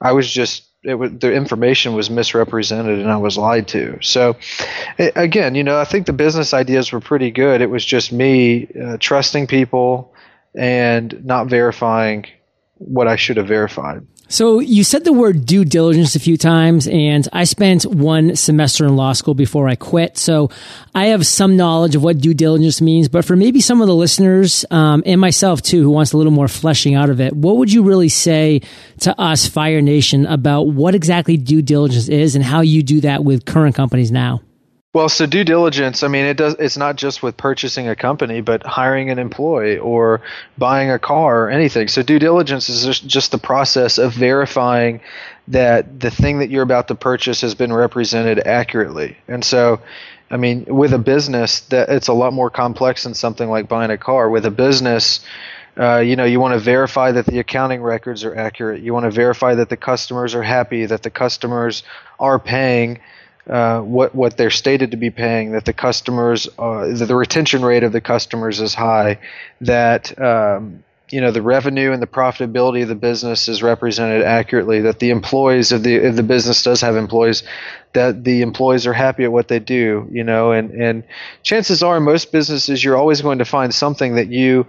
I 0.00 0.12
was 0.12 0.30
just 0.30 0.64
was, 0.84 1.10
the 1.18 1.32
information 1.32 1.94
was 1.94 2.10
misrepresented 2.10 2.98
and 2.98 3.10
I 3.10 3.16
was 3.16 3.36
lied 3.36 3.68
to. 3.68 3.98
So, 4.02 4.36
again, 4.98 5.54
you 5.54 5.64
know, 5.64 5.78
I 5.78 5.84
think 5.84 6.06
the 6.06 6.12
business 6.12 6.54
ideas 6.54 6.92
were 6.92 7.00
pretty 7.00 7.30
good. 7.30 7.60
It 7.60 7.70
was 7.70 7.84
just 7.84 8.12
me 8.12 8.68
uh, 8.80 8.96
trusting 9.00 9.48
people 9.48 10.12
and 10.56 11.24
not 11.24 11.48
verifying 11.48 12.26
what 12.78 13.08
I 13.08 13.16
should 13.16 13.36
have 13.36 13.46
verified. 13.46 14.06
So 14.28 14.58
you 14.58 14.82
said 14.82 15.04
the 15.04 15.12
word 15.12 15.46
due 15.46 15.64
diligence 15.64 16.16
a 16.16 16.20
few 16.20 16.36
times, 16.36 16.88
and 16.88 17.28
I 17.32 17.44
spent 17.44 17.86
one 17.86 18.34
semester 18.34 18.84
in 18.84 18.96
law 18.96 19.12
school 19.12 19.34
before 19.34 19.68
I 19.68 19.76
quit. 19.76 20.18
So 20.18 20.50
I 20.96 21.06
have 21.06 21.24
some 21.24 21.56
knowledge 21.56 21.94
of 21.94 22.02
what 22.02 22.18
due 22.18 22.34
diligence 22.34 22.80
means, 22.80 23.08
but 23.08 23.24
for 23.24 23.36
maybe 23.36 23.60
some 23.60 23.80
of 23.80 23.86
the 23.86 23.94
listeners 23.94 24.64
um, 24.72 25.04
and 25.06 25.20
myself 25.20 25.62
too, 25.62 25.80
who 25.80 25.90
wants 25.90 26.12
a 26.12 26.16
little 26.16 26.32
more 26.32 26.48
fleshing 26.48 26.96
out 26.96 27.08
of 27.08 27.20
it, 27.20 27.34
what 27.34 27.58
would 27.58 27.72
you 27.72 27.84
really 27.84 28.08
say 28.08 28.62
to 29.00 29.18
us, 29.20 29.46
Fire 29.46 29.80
Nation, 29.80 30.26
about 30.26 30.62
what 30.62 30.96
exactly 30.96 31.36
due 31.36 31.62
diligence 31.62 32.08
is 32.08 32.34
and 32.34 32.44
how 32.44 32.62
you 32.62 32.82
do 32.82 33.02
that 33.02 33.22
with 33.22 33.44
current 33.44 33.76
companies 33.76 34.10
now? 34.10 34.40
Well, 34.96 35.10
so 35.10 35.26
due 35.26 35.44
diligence, 35.44 36.02
I 36.02 36.08
mean, 36.08 36.24
it 36.24 36.38
does. 36.38 36.54
It's 36.54 36.78
not 36.78 36.96
just 36.96 37.22
with 37.22 37.36
purchasing 37.36 37.86
a 37.86 37.94
company, 37.94 38.40
but 38.40 38.64
hiring 38.64 39.10
an 39.10 39.18
employee 39.18 39.76
or 39.76 40.22
buying 40.56 40.90
a 40.90 40.98
car 40.98 41.42
or 41.42 41.50
anything. 41.50 41.88
So 41.88 42.02
due 42.02 42.18
diligence 42.18 42.70
is 42.70 42.82
just, 42.82 43.06
just 43.06 43.30
the 43.30 43.36
process 43.36 43.98
of 43.98 44.14
verifying 44.14 45.02
that 45.48 46.00
the 46.00 46.10
thing 46.10 46.38
that 46.38 46.48
you're 46.48 46.62
about 46.62 46.88
to 46.88 46.94
purchase 46.94 47.42
has 47.42 47.54
been 47.54 47.74
represented 47.74 48.38
accurately. 48.46 49.18
And 49.28 49.44
so, 49.44 49.82
I 50.30 50.38
mean, 50.38 50.64
with 50.64 50.94
a 50.94 50.98
business, 50.98 51.60
that 51.68 51.90
it's 51.90 52.08
a 52.08 52.14
lot 52.14 52.32
more 52.32 52.48
complex 52.48 53.04
than 53.04 53.12
something 53.12 53.50
like 53.50 53.68
buying 53.68 53.90
a 53.90 53.98
car. 53.98 54.30
With 54.30 54.46
a 54.46 54.50
business, 54.50 55.20
uh, 55.76 55.98
you 55.98 56.16
know, 56.16 56.24
you 56.24 56.40
want 56.40 56.54
to 56.54 56.58
verify 56.58 57.12
that 57.12 57.26
the 57.26 57.38
accounting 57.38 57.82
records 57.82 58.24
are 58.24 58.34
accurate. 58.34 58.80
You 58.80 58.94
want 58.94 59.04
to 59.04 59.10
verify 59.10 59.56
that 59.56 59.68
the 59.68 59.76
customers 59.76 60.34
are 60.34 60.42
happy, 60.42 60.86
that 60.86 61.02
the 61.02 61.10
customers 61.10 61.82
are 62.18 62.38
paying 62.38 63.00
uh, 63.48 63.80
what 63.80 64.14
what 64.14 64.36
they're 64.36 64.50
stated 64.50 64.90
to 64.90 64.96
be 64.96 65.10
paying, 65.10 65.52
that 65.52 65.64
the 65.64 65.72
customers, 65.72 66.48
uh, 66.58 66.86
that 66.86 67.06
the 67.06 67.14
retention 67.14 67.64
rate 67.64 67.84
of 67.84 67.92
the 67.92 68.00
customers 68.00 68.60
is 68.60 68.74
high, 68.74 69.18
that 69.60 70.18
um, 70.20 70.82
you 71.10 71.20
know 71.20 71.30
the 71.30 71.42
revenue 71.42 71.92
and 71.92 72.02
the 72.02 72.08
profitability 72.08 72.82
of 72.82 72.88
the 72.88 72.96
business 72.96 73.48
is 73.48 73.62
represented 73.62 74.22
accurately, 74.22 74.80
that 74.82 74.98
the 74.98 75.10
employees 75.10 75.70
of 75.70 75.82
the 75.82 75.94
if 75.94 76.16
the 76.16 76.22
business 76.22 76.62
does 76.62 76.80
have 76.80 76.96
employees, 76.96 77.44
that 77.96 78.24
the 78.24 78.42
employees 78.42 78.86
are 78.86 78.92
happy 78.92 79.24
at 79.24 79.32
what 79.32 79.48
they 79.48 79.58
do, 79.58 80.06
you 80.12 80.22
know, 80.22 80.52
and 80.52 80.70
and 80.70 81.02
chances 81.42 81.82
are 81.82 81.96
in 81.96 82.02
most 82.02 82.30
businesses 82.30 82.84
you're 82.84 82.96
always 82.96 83.22
going 83.22 83.38
to 83.38 83.44
find 83.44 83.74
something 83.74 84.14
that 84.16 84.28
you 84.28 84.66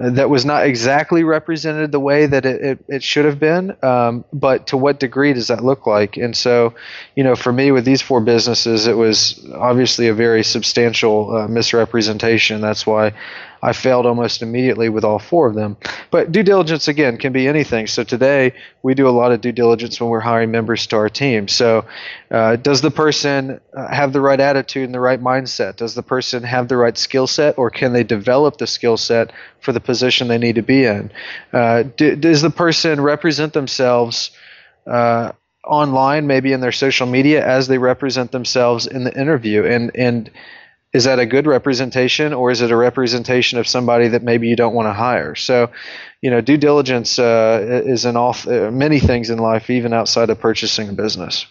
that 0.00 0.30
was 0.30 0.46
not 0.46 0.64
exactly 0.64 1.24
represented 1.24 1.92
the 1.92 2.00
way 2.00 2.24
that 2.24 2.46
it, 2.46 2.62
it, 2.62 2.84
it 2.88 3.02
should 3.02 3.26
have 3.26 3.38
been. 3.38 3.76
Um, 3.84 4.24
but 4.32 4.68
to 4.68 4.78
what 4.78 4.98
degree 4.98 5.34
does 5.34 5.48
that 5.48 5.62
look 5.62 5.86
like? 5.86 6.16
And 6.16 6.34
so, 6.34 6.74
you 7.14 7.22
know, 7.22 7.36
for 7.36 7.52
me 7.52 7.70
with 7.70 7.84
these 7.84 8.00
four 8.00 8.22
businesses, 8.22 8.86
it 8.86 8.96
was 8.96 9.46
obviously 9.54 10.08
a 10.08 10.14
very 10.14 10.42
substantial 10.42 11.36
uh, 11.36 11.48
misrepresentation. 11.48 12.62
That's 12.62 12.86
why 12.86 13.12
I 13.62 13.74
failed 13.74 14.06
almost 14.06 14.40
immediately 14.40 14.88
with 14.88 15.04
all 15.04 15.18
four 15.18 15.46
of 15.48 15.54
them. 15.54 15.76
But 16.10 16.32
due 16.32 16.42
diligence, 16.42 16.88
again, 16.88 17.18
can 17.18 17.32
be 17.32 17.46
anything. 17.46 17.86
So 17.86 18.04
today, 18.04 18.54
we 18.82 18.94
do 18.94 19.06
a 19.06 19.10
lot 19.10 19.32
of 19.32 19.42
due 19.42 19.52
diligence 19.52 20.00
when 20.00 20.08
we're 20.08 20.20
hiring 20.20 20.50
members 20.50 20.86
to 20.88 20.96
our 20.96 21.10
team. 21.10 21.46
So, 21.46 21.84
uh, 22.30 22.56
does 22.70 22.82
the 22.82 22.90
person 22.92 23.60
uh, 23.76 23.92
have 23.92 24.12
the 24.12 24.20
right 24.20 24.38
attitude 24.38 24.84
and 24.84 24.94
the 24.94 25.00
right 25.00 25.20
mindset? 25.20 25.74
Does 25.74 25.96
the 25.96 26.04
person 26.04 26.44
have 26.44 26.68
the 26.68 26.76
right 26.76 26.96
skill 26.96 27.26
set, 27.26 27.58
or 27.58 27.68
can 27.68 27.92
they 27.92 28.04
develop 28.04 28.58
the 28.58 28.66
skill 28.68 28.96
set 28.96 29.32
for 29.60 29.72
the 29.72 29.80
position 29.80 30.28
they 30.28 30.38
need 30.38 30.54
to 30.54 30.62
be 30.62 30.84
in? 30.84 31.10
Uh, 31.52 31.82
do, 31.82 32.14
does 32.14 32.42
the 32.42 32.50
person 32.50 33.00
represent 33.00 33.54
themselves? 33.54 34.30
Uh, 34.86 35.32
online, 35.64 36.28
maybe 36.28 36.52
in 36.52 36.60
their 36.60 36.70
social 36.70 37.08
media, 37.08 37.44
as 37.44 37.66
they 37.66 37.76
represent 37.76 38.30
themselves 38.30 38.86
in 38.86 39.02
the 39.02 39.20
interview. 39.20 39.64
And 39.64 39.90
and 39.96 40.30
is 40.92 41.02
that 41.04 41.18
a 41.18 41.26
good 41.26 41.48
representation, 41.48 42.32
or 42.32 42.52
is 42.52 42.60
it 42.60 42.70
a 42.70 42.76
representation 42.76 43.58
of 43.58 43.66
somebody 43.66 44.06
that 44.06 44.22
maybe 44.22 44.46
you 44.46 44.54
don't 44.54 44.74
want 44.74 44.86
to 44.86 44.92
hire? 44.92 45.34
So, 45.34 45.72
you 46.22 46.30
know, 46.30 46.40
due 46.40 46.56
diligence 46.56 47.18
uh, 47.18 47.82
is 47.84 48.04
in 48.04 48.16
all 48.16 48.36
many 48.46 49.00
things 49.00 49.28
in 49.28 49.38
life, 49.38 49.70
even 49.70 49.92
outside 49.92 50.30
of 50.30 50.38
purchasing 50.38 50.88
a 50.88 50.92
business. 50.92 51.46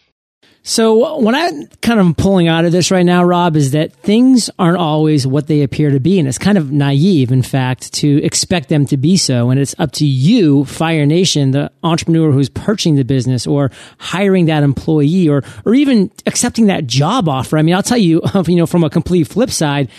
So 0.61 1.17
what 1.17 1.33
I'm 1.35 1.67
kind 1.81 1.99
of 1.99 2.17
pulling 2.17 2.47
out 2.47 2.65
of 2.65 2.71
this 2.71 2.91
right 2.91 3.05
now, 3.05 3.23
Rob, 3.23 3.55
is 3.55 3.71
that 3.71 3.93
things 3.93 4.49
aren't 4.59 4.77
always 4.77 5.25
what 5.25 5.47
they 5.47 5.63
appear 5.63 5.89
to 5.89 5.99
be. 5.99 6.19
And 6.19 6.27
it's 6.27 6.37
kind 6.37 6.57
of 6.57 6.71
naive, 6.71 7.31
in 7.31 7.41
fact, 7.41 7.93
to 7.95 8.23
expect 8.23 8.69
them 8.69 8.85
to 8.87 8.97
be 8.97 9.17
so. 9.17 9.49
And 9.49 9.59
it's 9.59 9.73
up 9.79 9.93
to 9.93 10.05
you, 10.05 10.65
Fire 10.65 11.05
Nation, 11.05 11.51
the 11.51 11.71
entrepreneur 11.83 12.31
who's 12.31 12.49
purchasing 12.49 12.95
the 12.95 13.05
business 13.05 13.47
or 13.47 13.71
hiring 13.97 14.45
that 14.45 14.63
employee 14.63 15.29
or, 15.29 15.43
or 15.65 15.73
even 15.73 16.11
accepting 16.25 16.67
that 16.67 16.85
job 16.87 17.29
offer. 17.29 17.57
I 17.57 17.61
mean, 17.61 17.73
I'll 17.73 17.81
tell 17.81 17.97
you, 17.97 18.21
you 18.45 18.55
know, 18.55 18.67
from 18.67 18.83
a 18.83 18.89
complete 18.89 19.27
flip 19.27 19.49
side, 19.51 19.89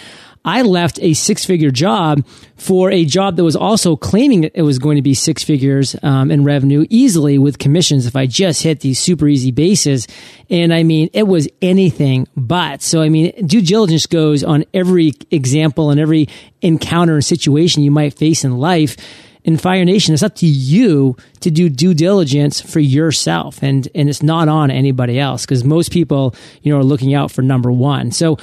I 0.45 0.63
left 0.63 0.99
a 1.03 1.13
six 1.13 1.45
figure 1.45 1.71
job 1.71 2.27
for 2.57 2.91
a 2.91 3.05
job 3.05 3.37
that 3.37 3.45
was 3.45 3.57
also 3.57 3.97
claiming 3.97 4.45
it 4.45 4.63
was 4.63 4.79
going 4.79 4.97
to 4.97 5.03
be 5.03 5.13
six 5.13 5.45
figures 5.45 5.95
um, 6.03 6.31
in 6.31 6.45
revenue 6.45 6.87
easily 6.89 7.39
with 7.39 7.59
commissions 7.59 8.07
if 8.07 8.17
I 8.17 8.27
just 8.27 8.63
hit 8.63 8.81
these 8.81 8.99
super 8.99 9.29
easy 9.29 9.51
bases. 9.51 10.09
And 10.49 10.73
I 10.73 10.83
mean, 10.83 11.11
it 11.13 11.25
was 11.25 11.49
anything 11.61 12.27
but. 12.37 12.81
So, 12.81 13.03
I 13.03 13.11
mean, 13.11 13.47
due 13.47 13.61
diligence 13.61 14.07
goes 14.07 14.43
on 14.43 14.65
every 14.73 15.13
example 15.31 15.91
and 15.91 16.01
every 16.01 16.29
encounter 16.63 17.15
and 17.15 17.25
situation 17.25 17.83
you 17.83 17.91
might 17.91 18.15
face 18.15 18.45
in 18.45 18.59
life 18.59 18.97
in 19.45 19.57
Fire 19.57 19.85
Nation, 19.85 20.13
it's 20.13 20.23
up 20.23 20.35
to 20.37 20.47
you 20.47 21.17
to 21.41 21.51
do 21.51 21.69
due 21.69 21.95
diligence 21.95 22.61
for 22.61 22.81
yourself, 22.81 23.63
and 23.63 23.89
and 23.95 24.09
it's 24.09 24.23
not 24.23 24.49
on 24.49 24.71
anybody 24.71 25.19
else 25.19 25.47
because 25.47 25.65
most 25.65 25.91
people, 25.91 26.35
you 26.63 26.73
know, 26.73 26.79
are 26.79 26.85
looking 26.85 27.15
out 27.15 27.31
for 27.31 27.41
number 27.41 27.73
one. 27.73 28.11
So, 28.11 28.37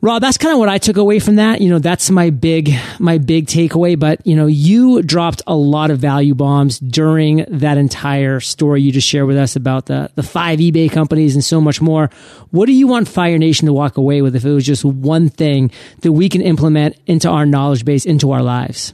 Rob, 0.00 0.22
that's 0.22 0.38
kind 0.38 0.52
of 0.52 0.60
what 0.60 0.68
I 0.68 0.78
took 0.78 0.96
away 0.96 1.18
from 1.18 1.36
that. 1.36 1.60
You 1.60 1.70
know, 1.70 1.80
that's 1.80 2.08
my 2.08 2.30
big, 2.30 2.72
my 3.00 3.18
big 3.18 3.46
takeaway. 3.46 3.98
But, 3.98 4.24
you 4.24 4.36
know, 4.36 4.46
you 4.46 5.02
dropped 5.02 5.42
a 5.46 5.56
lot 5.56 5.90
of 5.90 5.98
value 5.98 6.36
bombs 6.36 6.78
during 6.78 7.44
that 7.48 7.78
entire 7.78 8.38
story 8.38 8.80
you 8.82 8.92
just 8.92 9.08
shared 9.08 9.26
with 9.26 9.36
us 9.36 9.56
about 9.56 9.86
the, 9.86 10.08
the 10.14 10.22
five 10.22 10.60
eBay 10.60 10.88
companies 10.88 11.34
and 11.34 11.44
so 11.44 11.60
much 11.60 11.80
more. 11.80 12.10
What 12.50 12.66
do 12.66 12.72
you 12.72 12.86
want 12.86 13.08
Fire 13.08 13.38
Nation 13.38 13.66
to 13.66 13.72
walk 13.72 13.96
away 13.96 14.22
with 14.22 14.36
if 14.36 14.44
it 14.44 14.52
was 14.52 14.64
just 14.64 14.84
one 14.84 15.30
thing 15.30 15.72
that 16.02 16.12
we 16.12 16.28
can 16.28 16.42
implement 16.42 16.96
into 17.06 17.28
our 17.28 17.44
knowledge 17.44 17.84
base, 17.84 18.06
into 18.06 18.30
our 18.30 18.42
lives? 18.42 18.92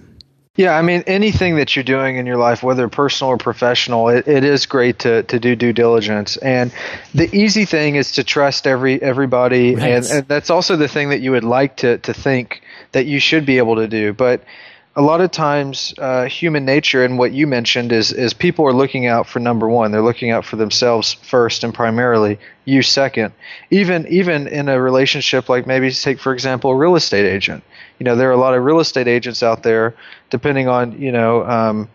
Yeah, 0.56 0.76
I 0.78 0.82
mean, 0.82 1.02
anything 1.08 1.56
that 1.56 1.74
you're 1.74 1.82
doing 1.82 2.16
in 2.16 2.26
your 2.26 2.36
life, 2.36 2.62
whether 2.62 2.88
personal 2.88 3.32
or 3.32 3.38
professional, 3.38 4.08
it, 4.08 4.28
it 4.28 4.44
is 4.44 4.66
great 4.66 5.00
to, 5.00 5.24
to 5.24 5.40
do 5.40 5.56
due 5.56 5.72
diligence. 5.72 6.36
And 6.36 6.72
the 7.12 7.28
easy 7.34 7.64
thing 7.64 7.96
is 7.96 8.12
to 8.12 8.24
trust 8.24 8.64
every 8.68 9.02
everybody, 9.02 9.74
right. 9.74 9.88
and, 9.88 10.06
and 10.06 10.28
that's 10.28 10.50
also 10.50 10.76
the 10.76 10.86
thing 10.86 11.08
that 11.08 11.20
you 11.20 11.32
would 11.32 11.42
like 11.42 11.78
to 11.78 11.98
to 11.98 12.14
think 12.14 12.62
that 12.92 13.06
you 13.06 13.18
should 13.18 13.44
be 13.44 13.58
able 13.58 13.76
to 13.76 13.88
do. 13.88 14.12
But 14.12 14.44
a 14.96 15.02
lot 15.02 15.20
of 15.20 15.30
times 15.30 15.92
uh, 15.98 16.24
human 16.24 16.64
nature 16.64 17.04
and 17.04 17.18
what 17.18 17.32
you 17.32 17.46
mentioned 17.46 17.92
is 17.92 18.12
is 18.12 18.32
people 18.32 18.64
are 18.66 18.72
looking 18.72 19.06
out 19.06 19.26
for 19.26 19.40
number 19.40 19.68
one 19.68 19.90
they're 19.90 20.02
looking 20.02 20.30
out 20.30 20.44
for 20.44 20.56
themselves 20.56 21.14
first 21.14 21.64
and 21.64 21.74
primarily 21.74 22.38
you 22.64 22.82
second 22.82 23.32
even 23.70 24.06
even 24.06 24.46
in 24.46 24.68
a 24.68 24.80
relationship 24.80 25.48
like 25.48 25.66
maybe 25.66 25.90
take 25.90 26.18
for 26.18 26.32
example 26.32 26.70
a 26.70 26.76
real 26.76 26.96
estate 26.96 27.26
agent 27.26 27.64
you 27.98 28.04
know 28.04 28.14
there 28.16 28.28
are 28.28 28.32
a 28.32 28.36
lot 28.36 28.54
of 28.54 28.62
real 28.62 28.80
estate 28.80 29.08
agents 29.08 29.42
out 29.42 29.62
there 29.62 29.94
depending 30.30 30.68
on 30.68 31.00
you 31.00 31.12
know 31.12 31.44
um, 31.44 31.88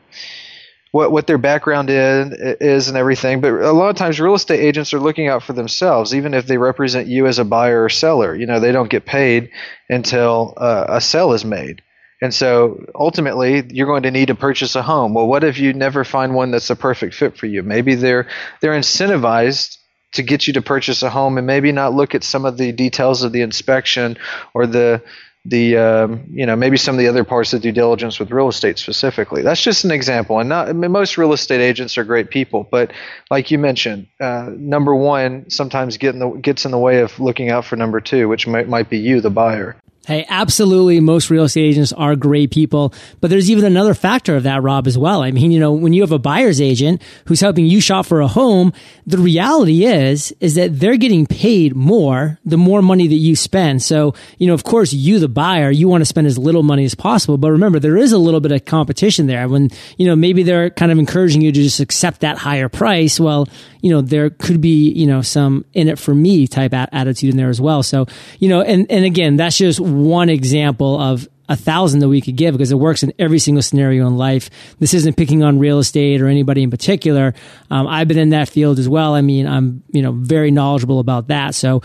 what 0.92 1.12
what 1.12 1.28
their 1.28 1.38
background 1.38 1.90
is, 1.90 2.34
is 2.60 2.88
and 2.88 2.98
everything. 2.98 3.42
But 3.42 3.54
a 3.54 3.72
lot 3.72 3.90
of 3.90 3.96
times, 3.96 4.20
real 4.20 4.34
estate 4.34 4.60
agents 4.60 4.92
are 4.92 5.00
looking 5.00 5.28
out 5.28 5.44
for 5.44 5.54
themselves, 5.54 6.16
even 6.16 6.34
if 6.34 6.48
they 6.48 6.58
represent 6.58 7.08
you 7.08 7.28
as 7.28 7.38
a 7.38 7.46
buyer 7.46 7.84
or 7.84 7.90
seller. 7.90 8.36
You 8.36 8.48
know, 8.48 8.60
they 8.60 8.72
don't 8.72 8.90
get 8.90 9.06
paid 9.06 9.52
until 9.88 10.56
uh, 10.58 10.86
a 10.90 11.00
sale 11.00 11.34
is 11.34 11.46
made. 11.46 11.84
And 12.22 12.34
so 12.34 12.86
ultimately, 12.94 13.66
you're 13.70 13.88
going 13.88 14.04
to 14.04 14.12
need 14.12 14.28
to 14.28 14.36
purchase 14.36 14.76
a 14.76 14.82
home. 14.82 15.14
Well, 15.14 15.28
what 15.28 15.44
if 15.44 15.58
you 15.58 15.74
never 15.74 16.04
find 16.04 16.36
one 16.36 16.52
that's 16.52 16.70
a 16.70 16.76
perfect 16.76 17.16
fit 17.16 17.38
for 17.38 17.46
you? 17.46 17.64
Maybe 17.64 17.96
they're 17.96 18.28
they're 18.60 18.74
incentivized 18.74 19.78
to 20.14 20.24
get 20.24 20.48
you 20.48 20.54
to 20.54 20.62
purchase 20.62 21.04
a 21.04 21.10
home 21.10 21.38
and 21.38 21.48
maybe 21.48 21.72
not 21.72 21.94
look 21.94 22.16
at 22.16 22.24
some 22.24 22.46
of 22.46 22.58
the 22.58 22.72
details 22.72 23.24
of 23.24 23.32
the 23.32 23.42
inspection 23.42 24.18
or 24.54 24.68
the 24.68 25.02
the 25.46 25.78
um, 25.78 26.26
you 26.32 26.46
know 26.46 26.56
maybe 26.56 26.76
some 26.76 26.96
of 26.96 27.00
the 27.00 27.08
other 27.08 27.24
parts 27.24 27.54
of 27.54 27.62
due 27.62 27.72
diligence 27.72 28.20
with 28.20 28.32
real 28.32 28.50
estate 28.50 28.78
specifically. 28.78 29.42
That's 29.42 29.64
just 29.64 29.86
an 29.86 29.92
example, 29.92 30.40
and 30.40 30.50
not 30.50 30.68
I 30.68 30.74
mean, 30.74 30.92
most 30.92 31.18
real 31.18 31.32
estate 31.32 31.62
agents 31.62 31.98
are 31.98 32.04
great 32.04 32.30
people, 32.30 32.68
but 32.70 32.92
like 33.32 33.50
you 33.50 33.58
mentioned, 33.58 34.08
uh, 34.20 34.50
number 34.58 34.94
one 34.94 35.50
sometimes 35.50 35.98
get 35.98 36.14
in 36.14 36.20
the, 36.20 36.30
gets 36.32 36.66
in 36.66 36.72
the 36.72 36.78
way 36.78 37.00
of 37.00 37.18
looking 37.20 37.50
out 37.50 37.66
for 37.66 37.78
number 37.78 38.02
two, 38.02 38.28
which 38.28 38.48
might 38.48 38.68
might 38.68 38.90
be 38.90 38.98
you, 38.98 39.22
the 39.22 39.30
buyer. 39.30 39.78
Hey, 40.10 40.26
absolutely. 40.28 41.00
Most 41.00 41.30
real 41.30 41.44
estate 41.44 41.66
agents 41.66 41.94
are 41.94 42.16
great 42.16 42.50
people, 42.50 42.96
but 43.22 43.30
there's 43.30 43.52
even 43.52 43.64
another 43.64 43.94
factor 43.94 44.36
of 44.36 44.42
that, 44.42 44.64
Rob, 44.64 44.88
as 44.88 44.98
well. 44.98 45.22
I 45.22 45.30
mean, 45.30 45.52
you 45.52 45.60
know, 45.60 45.72
when 45.72 45.94
you 45.94 46.02
have 46.02 46.12
a 46.12 46.18
buyer's 46.18 46.60
agent 46.60 47.04
who's 47.26 47.42
helping 47.42 47.68
you 47.68 47.80
shop 47.80 48.08
for 48.08 48.20
a 48.20 48.28
home, 48.28 48.74
the 49.06 49.20
reality 49.20 49.86
is, 49.86 50.34
is 50.40 50.56
that 50.56 50.80
they're 50.80 50.98
getting 50.98 51.28
paid 51.28 51.76
more 51.76 52.40
the 52.44 52.58
more 52.58 52.82
money 52.82 53.06
that 53.06 53.14
you 53.14 53.36
spend. 53.36 53.84
So, 53.84 54.16
you 54.40 54.48
know, 54.48 54.56
of 54.56 54.64
course, 54.64 54.94
you, 54.94 55.20
the 55.20 55.30
buyer, 55.30 55.70
you 55.70 55.88
want 55.88 56.02
to 56.02 56.06
spend 56.06 56.26
as 56.26 56.40
little 56.40 56.64
money 56.64 56.86
as 56.86 56.96
possible. 56.96 57.38
But 57.38 57.52
remember, 57.52 57.78
there 57.78 57.96
is 57.96 58.12
a 58.12 58.18
little 58.18 58.40
bit 58.40 58.52
of 58.52 58.66
competition 58.66 59.28
there 59.28 59.48
when, 59.48 59.70
you 59.98 60.08
know, 60.08 60.16
maybe 60.16 60.42
they're 60.42 60.72
kind 60.72 60.92
of 60.92 60.98
encouraging 60.98 61.44
you 61.44 61.52
to 61.52 61.62
just 61.62 61.82
accept 61.82 62.22
that 62.22 62.40
higher 62.40 62.68
price. 62.68 63.20
Well, 63.20 63.48
you 63.82 63.90
know, 63.90 64.02
there 64.02 64.30
could 64.30 64.62
be, 64.62 64.92
you 64.92 65.08
know, 65.08 65.22
some 65.22 65.66
in 65.74 65.88
it 65.88 66.00
for 66.00 66.14
me 66.14 66.48
type 66.48 66.74
attitude 66.74 67.32
in 67.32 67.38
there 67.38 67.50
as 67.50 67.62
well. 67.62 67.84
So, 67.84 68.08
you 68.40 68.50
know, 68.50 68.62
and, 68.62 68.90
and 68.92 69.06
again, 69.06 69.36
that's 69.36 69.58
just 69.58 69.80
one 69.80 70.30
example 70.30 71.00
of 71.00 71.28
a 71.48 71.56
thousand 71.56 72.02
that 72.02 72.08
we 72.08 72.22
could 72.22 72.36
give 72.36 72.54
because 72.54 72.72
it 72.72 72.76
works 72.76 73.02
in 73.02 73.12
every 73.18 73.40
single 73.40 73.62
scenario 73.64 74.06
in 74.06 74.18
life. 74.18 74.50
This 74.78 74.94
isn't 74.94 75.18
picking 75.18 75.44
on 75.44 75.58
real 75.58 75.80
estate 75.80 76.22
or 76.22 76.28
anybody 76.28 76.62
in 76.62 76.70
particular. 76.70 77.34
Um, 77.72 77.88
I've 77.88 78.08
been 78.08 78.20
in 78.20 78.30
that 78.30 78.50
field 78.50 78.78
as 78.78 78.88
well. 78.88 79.16
I 79.16 79.22
mean, 79.22 79.48
I'm, 79.48 79.84
you 79.92 80.04
know, 80.04 80.12
very 80.12 80.52
knowledgeable 80.52 81.00
about 81.00 81.28
that. 81.30 81.56
So 81.56 81.82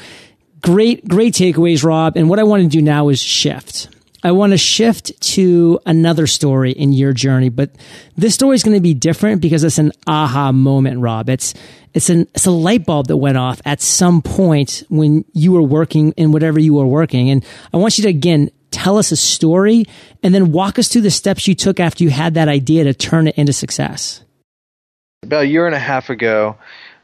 great, 0.60 1.08
great 1.08 1.32
takeaways, 1.32 1.82
Rob. 1.82 2.16
And 2.16 2.28
what 2.28 2.38
I 2.38 2.42
want 2.42 2.62
to 2.62 2.68
do 2.68 2.82
now 2.82 3.08
is 3.08 3.20
shift. 3.20 3.88
I 4.24 4.32
want 4.32 4.52
to 4.52 4.58
shift 4.58 5.20
to 5.34 5.78
another 5.84 6.26
story 6.26 6.72
in 6.72 6.94
your 6.94 7.12
journey, 7.12 7.50
but 7.50 7.76
this 8.16 8.32
story 8.32 8.54
is 8.54 8.62
going 8.62 8.74
to 8.74 8.80
be 8.80 8.94
different 8.94 9.42
because 9.42 9.62
it's 9.64 9.76
an 9.76 9.92
aha 10.06 10.50
moment, 10.50 11.00
Rob. 11.00 11.28
It's, 11.28 11.52
it's 11.92 12.08
an, 12.08 12.26
it's 12.34 12.46
a 12.46 12.50
light 12.50 12.86
bulb 12.86 13.08
that 13.08 13.18
went 13.18 13.36
off 13.36 13.60
at 13.66 13.82
some 13.82 14.22
point 14.22 14.82
when 14.88 15.26
you 15.34 15.52
were 15.52 15.62
working 15.62 16.12
in 16.12 16.32
whatever 16.32 16.58
you 16.58 16.72
were 16.72 16.86
working. 16.86 17.28
And 17.28 17.44
I 17.74 17.76
want 17.76 17.98
you 17.98 18.04
to 18.04 18.08
again, 18.08 18.50
tell 18.70 18.96
us 18.96 19.12
a 19.12 19.16
story 19.16 19.84
and 20.22 20.34
then 20.34 20.52
walk 20.52 20.78
us 20.78 20.88
through 20.88 21.02
the 21.02 21.10
steps 21.10 21.46
you 21.46 21.54
took 21.54 21.78
after 21.78 22.02
you 22.02 22.08
had 22.08 22.32
that 22.34 22.48
idea 22.48 22.84
to 22.84 22.94
turn 22.94 23.28
it 23.28 23.36
into 23.36 23.52
success. 23.52 24.24
About 25.22 25.44
a 25.44 25.48
year 25.48 25.66
and 25.66 25.74
a 25.74 25.78
half 25.78 26.08
ago, 26.08 26.56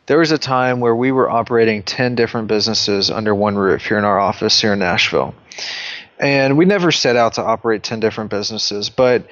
there 0.07 0.19
was 0.19 0.33
a 0.33 0.39
time 0.39 0.81
where 0.81 0.97
we 0.97 1.13
were 1.13 1.31
operating 1.31 1.83
10 1.83 2.15
different 2.15 2.49
businesses 2.49 3.11
under 3.11 3.35
one 3.35 3.57
roof 3.57 3.85
here 3.85 3.99
in 3.99 4.05
our 4.05 4.19
office 4.19 4.59
here 4.59 4.73
in 4.73 4.79
Nashville. 4.79 5.35
And 6.21 6.59
we 6.59 6.67
never 6.67 6.93
set 6.93 7.17
out 7.17 7.35
to 7.35 7.43
operate 7.43 7.83
10 7.83 7.99
different 7.99 8.31
businesses, 8.31 8.91
but 8.91 9.27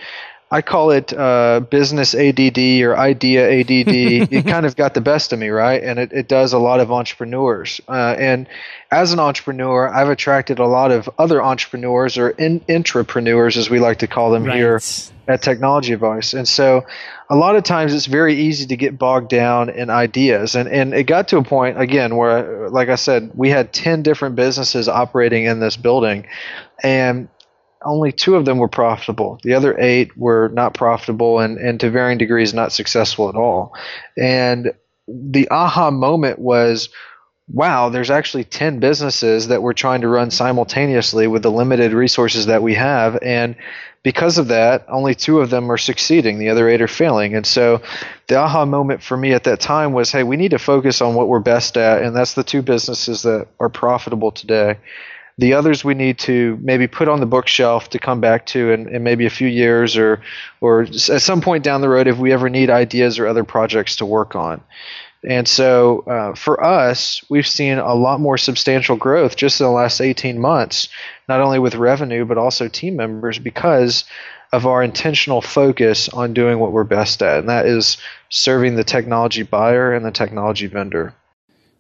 I 0.51 0.63
call 0.63 0.93
it 0.93 1.13
uh, 1.13 1.61
business 1.61 2.15
ADD 2.15 2.59
or 2.83 2.97
idea 2.97 3.61
ADD. 3.61 3.69
it 4.33 4.47
kind 4.47 4.65
of 4.65 4.77
got 4.77 4.95
the 4.95 5.01
best 5.03 5.33
of 5.33 5.39
me, 5.39 5.49
right? 5.49 5.83
And 5.83 5.99
it, 5.99 6.13
it 6.13 6.29
does 6.29 6.55
a 6.55 6.59
lot 6.59 6.81
of 6.81 6.91
entrepreneurs. 6.91 7.81
Uh, 7.87 8.15
and 8.19 8.49
as 8.91 9.13
an 9.13 9.21
entrepreneur, 9.21 9.89
I've 9.89 10.09
attracted 10.09 10.59
a 10.59 10.67
lot 10.67 10.91
of 10.91 11.09
other 11.19 11.43
entrepreneurs 11.43 12.17
or 12.17 12.31
in, 12.31 12.61
intrapreneurs, 12.61 13.59
as 13.59 13.69
we 13.69 13.79
like 13.79 13.99
to 13.99 14.07
call 14.07 14.31
them 14.31 14.45
right. 14.45 14.57
here 14.57 14.81
at 15.27 15.43
Technology 15.43 15.93
Advice. 15.93 16.33
And 16.33 16.49
so 16.49 16.87
a 17.29 17.37
lot 17.37 17.57
of 17.57 17.65
times 17.65 17.93
it's 17.93 18.07
very 18.07 18.35
easy 18.35 18.67
to 18.69 18.77
get 18.77 18.99
bogged 18.99 19.29
down 19.29 19.69
in 19.69 19.91
ideas. 19.91 20.55
And, 20.55 20.67
and 20.67 20.95
it 20.95 21.05
got 21.05 21.29
to 21.29 21.37
a 21.37 21.45
point, 21.45 21.79
again, 21.79 22.17
where, 22.17 22.71
like 22.71 22.89
I 22.89 22.95
said, 22.95 23.33
we 23.35 23.51
had 23.51 23.75
10 23.75 24.03
different 24.03 24.35
businesses 24.35 24.89
operating 24.89 25.45
in 25.45 25.61
this 25.61 25.77
building. 25.77 26.27
And 26.83 27.29
only 27.85 28.13
two 28.13 28.35
of 28.35 28.45
them 28.45 28.59
were 28.59 28.69
profitable. 28.69 29.39
The 29.43 29.55
other 29.55 29.79
eight 29.79 30.17
were 30.17 30.49
not 30.49 30.75
profitable 30.75 31.41
and, 31.41 31.59
and 31.59 31.79
to 31.81 31.91
varying 31.91 32.19
degrees 32.19 32.53
not 32.55 32.73
successful 32.73 33.29
at 33.29 33.35
all. 33.35 33.75
And 34.17 34.73
the 35.07 35.49
aha 35.51 35.91
moment 35.91 36.39
was 36.39 36.89
wow, 37.51 37.89
there's 37.89 38.11
actually 38.11 38.45
10 38.45 38.79
businesses 38.79 39.49
that 39.49 39.63
we're 39.63 39.73
trying 39.73 40.03
to 40.03 40.09
run 40.09 40.31
simultaneously 40.31 41.27
with 41.27 41.43
the 41.43 41.51
limited 41.51 41.93
resources 41.93 42.47
that 42.47 42.63
we 42.63 42.75
have. 42.75 43.19
And 43.23 43.57
because 44.03 44.39
of 44.39 44.49
that, 44.49 44.85
only 44.89 45.15
two 45.15 45.41
of 45.41 45.51
them 45.51 45.71
are 45.73 45.79
succeeding, 45.79 46.39
the 46.39 46.51
other 46.51 46.69
eight 46.69 46.83
are 46.83 46.89
failing. 46.89 47.35
And 47.35 47.47
so 47.47 47.83
the 48.27 48.37
aha 48.37 48.65
moment 48.65 49.03
for 49.03 49.17
me 49.17 49.33
at 49.33 49.45
that 49.45 49.61
time 49.61 49.93
was 49.93 50.13
hey, 50.13 50.23
we 50.23 50.37
need 50.37 50.51
to 50.51 50.59
focus 50.59 51.01
on 51.01 51.15
what 51.15 51.29
we're 51.29 51.41
best 51.41 51.77
at, 51.77 52.03
and 52.03 52.15
that's 52.15 52.35
the 52.35 52.45
two 52.45 52.63
businesses 52.63 53.23
that 53.23 53.49
are 53.59 53.69
profitable 53.69 54.31
today. 54.31 54.79
The 55.39 55.55
others 55.55 55.85
we 55.85 55.95
need 55.95 56.19
to 56.21 56.59
maybe 56.61 56.89
put 56.89 57.09
on 57.09 57.21
the 57.21 57.27
bookshelf 57.27 57.91
to 57.91 57.99
come 57.99 58.21
back 58.21 58.47
to 58.47 58.73
in, 58.73 58.89
in 58.89 59.05
maybe 59.05 59.25
a 59.25 59.31
few 59.31 59.49
years 59.49 59.97
or 59.97 60.21
or 60.61 60.83
at 60.83 61.23
some 61.23 61.41
point 61.41 61.65
down 61.65 61.81
the 61.81 61.89
road 61.89 62.09
if 62.09 62.19
we 62.19 62.33
ever 62.33 62.51
need 62.51 62.71
ideas 62.71 63.19
or 63.19 63.27
other 63.27 63.45
projects 63.45 63.97
to 63.97 64.07
work 64.07 64.35
on. 64.35 64.61
And 65.25 65.49
so 65.49 66.01
uh, 66.01 66.35
for 66.35 66.63
us, 66.63 67.25
we've 67.29 67.47
seen 67.47 67.79
a 67.79 67.95
lot 67.95 68.21
more 68.21 68.39
substantial 68.39 68.97
growth 68.97 69.37
just 69.37 69.61
in 69.61 69.67
the 69.67 69.73
last 69.73 70.01
18 70.01 70.39
months, 70.39 70.89
not 71.29 71.41
only 71.41 71.59
with 71.59 71.75
revenue, 71.75 72.25
but 72.25 72.39
also 72.39 72.69
team 72.69 72.97
members 72.97 73.39
because 73.39 74.05
of 74.53 74.67
our 74.67 74.83
intentional 74.83 75.43
focus 75.43 76.09
on 76.09 76.35
doing 76.35 76.59
what 76.59 76.73
we're 76.73 76.85
best 76.85 77.23
at, 77.23 77.41
and 77.41 77.49
that 77.49 77.67
is 77.67 77.99
serving 78.29 78.77
the 78.77 78.85
technology 78.85 79.43
buyer 79.43 79.93
and 79.93 80.05
the 80.05 80.11
technology 80.11 80.67
vendor. 80.67 81.15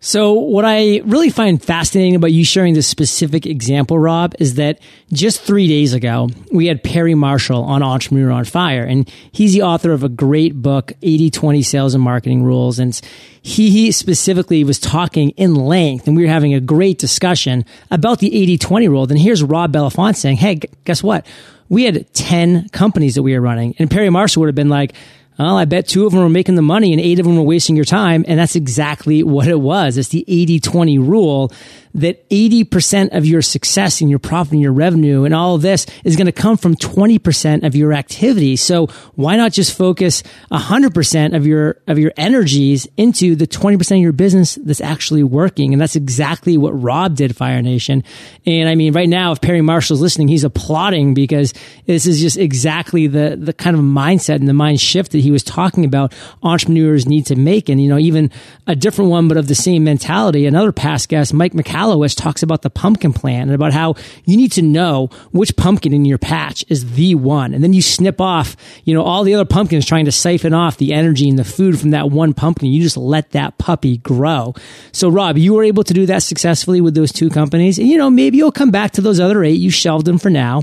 So, 0.00 0.34
what 0.34 0.64
I 0.64 0.98
really 0.98 1.28
find 1.28 1.60
fascinating 1.60 2.14
about 2.14 2.30
you 2.30 2.44
sharing 2.44 2.74
this 2.74 2.86
specific 2.86 3.46
example, 3.46 3.98
Rob, 3.98 4.36
is 4.38 4.54
that 4.54 4.78
just 5.12 5.40
three 5.40 5.66
days 5.66 5.92
ago, 5.92 6.28
we 6.52 6.66
had 6.66 6.84
Perry 6.84 7.16
Marshall 7.16 7.64
on 7.64 7.82
Entrepreneur 7.82 8.30
on 8.30 8.44
Fire, 8.44 8.84
and 8.84 9.10
he's 9.32 9.54
the 9.54 9.62
author 9.62 9.90
of 9.90 10.04
a 10.04 10.08
great 10.08 10.62
book, 10.62 10.92
80 11.02 11.30
20 11.30 11.62
Sales 11.62 11.94
and 11.94 12.02
Marketing 12.02 12.44
Rules. 12.44 12.78
And 12.78 12.98
he, 13.42 13.90
specifically 13.90 14.62
was 14.62 14.78
talking 14.78 15.30
in 15.30 15.56
length, 15.56 16.06
and 16.06 16.16
we 16.16 16.22
were 16.22 16.30
having 16.30 16.54
a 16.54 16.60
great 16.60 16.98
discussion 16.98 17.64
about 17.90 18.20
the 18.20 18.32
80 18.40 18.56
20 18.58 18.86
rule. 18.86 19.02
And 19.10 19.18
here's 19.18 19.42
Rob 19.42 19.72
Bellenfant 19.72 20.14
saying, 20.14 20.36
Hey, 20.36 20.60
guess 20.84 21.02
what? 21.02 21.26
We 21.68 21.84
had 21.84 22.12
10 22.14 22.68
companies 22.68 23.16
that 23.16 23.24
we 23.24 23.34
were 23.34 23.40
running, 23.40 23.74
and 23.80 23.90
Perry 23.90 24.10
Marshall 24.10 24.42
would 24.42 24.48
have 24.48 24.54
been 24.54 24.68
like, 24.68 24.94
well, 25.38 25.56
I 25.56 25.64
bet 25.64 25.86
two 25.86 26.04
of 26.04 26.12
them 26.12 26.20
were 26.20 26.28
making 26.28 26.56
the 26.56 26.62
money 26.62 26.92
and 26.92 27.00
eight 27.00 27.18
of 27.18 27.26
them 27.26 27.36
were 27.36 27.42
wasting 27.42 27.76
your 27.76 27.84
time. 27.84 28.24
And 28.26 28.38
that's 28.38 28.56
exactly 28.56 29.22
what 29.22 29.46
it 29.46 29.60
was. 29.60 29.96
It's 29.96 30.08
the 30.08 30.24
80 30.26 30.60
20 30.60 30.98
rule 30.98 31.52
that 31.94 32.28
80% 32.28 33.16
of 33.16 33.26
your 33.26 33.42
success 33.42 34.00
and 34.00 34.10
your 34.10 34.18
profit 34.18 34.52
and 34.52 34.62
your 34.62 34.72
revenue 34.72 35.24
and 35.24 35.34
all 35.34 35.54
of 35.54 35.62
this 35.62 35.86
is 36.04 36.16
going 36.16 36.26
to 36.26 36.32
come 36.32 36.56
from 36.56 36.76
20% 36.76 37.64
of 37.64 37.74
your 37.74 37.92
activity. 37.92 38.56
So 38.56 38.86
why 39.14 39.36
not 39.36 39.52
just 39.52 39.76
focus 39.76 40.22
100% 40.50 41.36
of 41.36 41.46
your, 41.46 41.80
of 41.86 41.98
your 41.98 42.12
energies 42.16 42.86
into 42.96 43.34
the 43.34 43.46
20% 43.46 43.96
of 43.96 44.02
your 44.02 44.12
business 44.12 44.56
that's 44.56 44.80
actually 44.80 45.22
working? 45.22 45.72
And 45.72 45.80
that's 45.80 45.96
exactly 45.96 46.56
what 46.56 46.70
Rob 46.80 47.16
did, 47.16 47.36
Fire 47.36 47.62
Nation. 47.62 48.04
And 48.46 48.68
I 48.68 48.74
mean, 48.74 48.92
right 48.92 49.08
now, 49.08 49.32
if 49.32 49.40
Perry 49.40 49.62
Marshall's 49.62 50.00
listening, 50.00 50.28
he's 50.28 50.44
applauding 50.44 51.14
because 51.14 51.54
this 51.86 52.06
is 52.06 52.20
just 52.20 52.36
exactly 52.36 53.06
the, 53.06 53.36
the 53.36 53.52
kind 53.52 53.76
of 53.76 53.82
mindset 53.82 54.36
and 54.36 54.48
the 54.48 54.54
mind 54.54 54.80
shift 54.80 55.12
that 55.12 55.18
he 55.18 55.27
was 55.32 55.42
talking 55.42 55.84
about 55.84 56.14
entrepreneurs 56.42 57.06
need 57.06 57.26
to 57.26 57.36
make. 57.36 57.68
And, 57.68 57.82
you 57.82 57.88
know, 57.88 57.98
even 57.98 58.30
a 58.66 58.76
different 58.76 59.10
one, 59.10 59.26
but 59.26 59.36
of 59.36 59.48
the 59.48 59.54
same 59.54 59.84
mentality. 59.84 60.46
Another 60.46 60.72
past 60.72 61.08
guest, 61.08 61.34
Mike 61.34 61.54
McCallum, 61.54 61.88
Mallowis 61.88 62.14
talks 62.14 62.42
about 62.42 62.62
the 62.62 62.70
pumpkin 62.70 63.12
plan 63.12 63.42
and 63.42 63.52
about 63.52 63.72
how 63.72 63.94
you 64.24 64.36
need 64.36 64.52
to 64.52 64.62
know 64.62 65.08
which 65.30 65.56
pumpkin 65.56 65.92
in 65.92 66.04
your 66.04 66.18
patch 66.18 66.64
is 66.68 66.92
the 66.92 67.14
one. 67.14 67.54
And 67.54 67.64
then 67.64 67.72
you 67.72 67.80
snip 67.80 68.20
off, 68.20 68.56
you 68.84 68.94
know, 68.94 69.02
all 69.02 69.24
the 69.24 69.34
other 69.34 69.44
pumpkins 69.44 69.86
trying 69.86 70.04
to 70.04 70.12
siphon 70.12 70.52
off 70.52 70.76
the 70.76 70.92
energy 70.92 71.28
and 71.28 71.38
the 71.38 71.44
food 71.44 71.80
from 71.80 71.90
that 71.90 72.10
one 72.10 72.34
pumpkin. 72.34 72.68
You 72.68 72.82
just 72.82 72.96
let 72.96 73.30
that 73.30 73.58
puppy 73.58 73.98
grow. 73.98 74.54
So 74.92 75.08
Rob, 75.08 75.38
you 75.38 75.54
were 75.54 75.64
able 75.64 75.84
to 75.84 75.94
do 75.94 76.06
that 76.06 76.22
successfully 76.22 76.80
with 76.80 76.94
those 76.94 77.12
two 77.12 77.30
companies. 77.30 77.78
And, 77.78 77.88
you 77.88 77.96
know, 77.96 78.10
maybe 78.10 78.36
you'll 78.36 78.52
come 78.52 78.70
back 78.70 78.92
to 78.92 79.00
those 79.00 79.20
other 79.20 79.42
eight. 79.44 79.60
You 79.60 79.70
shelved 79.70 80.06
them 80.06 80.18
for 80.18 80.30
now. 80.30 80.62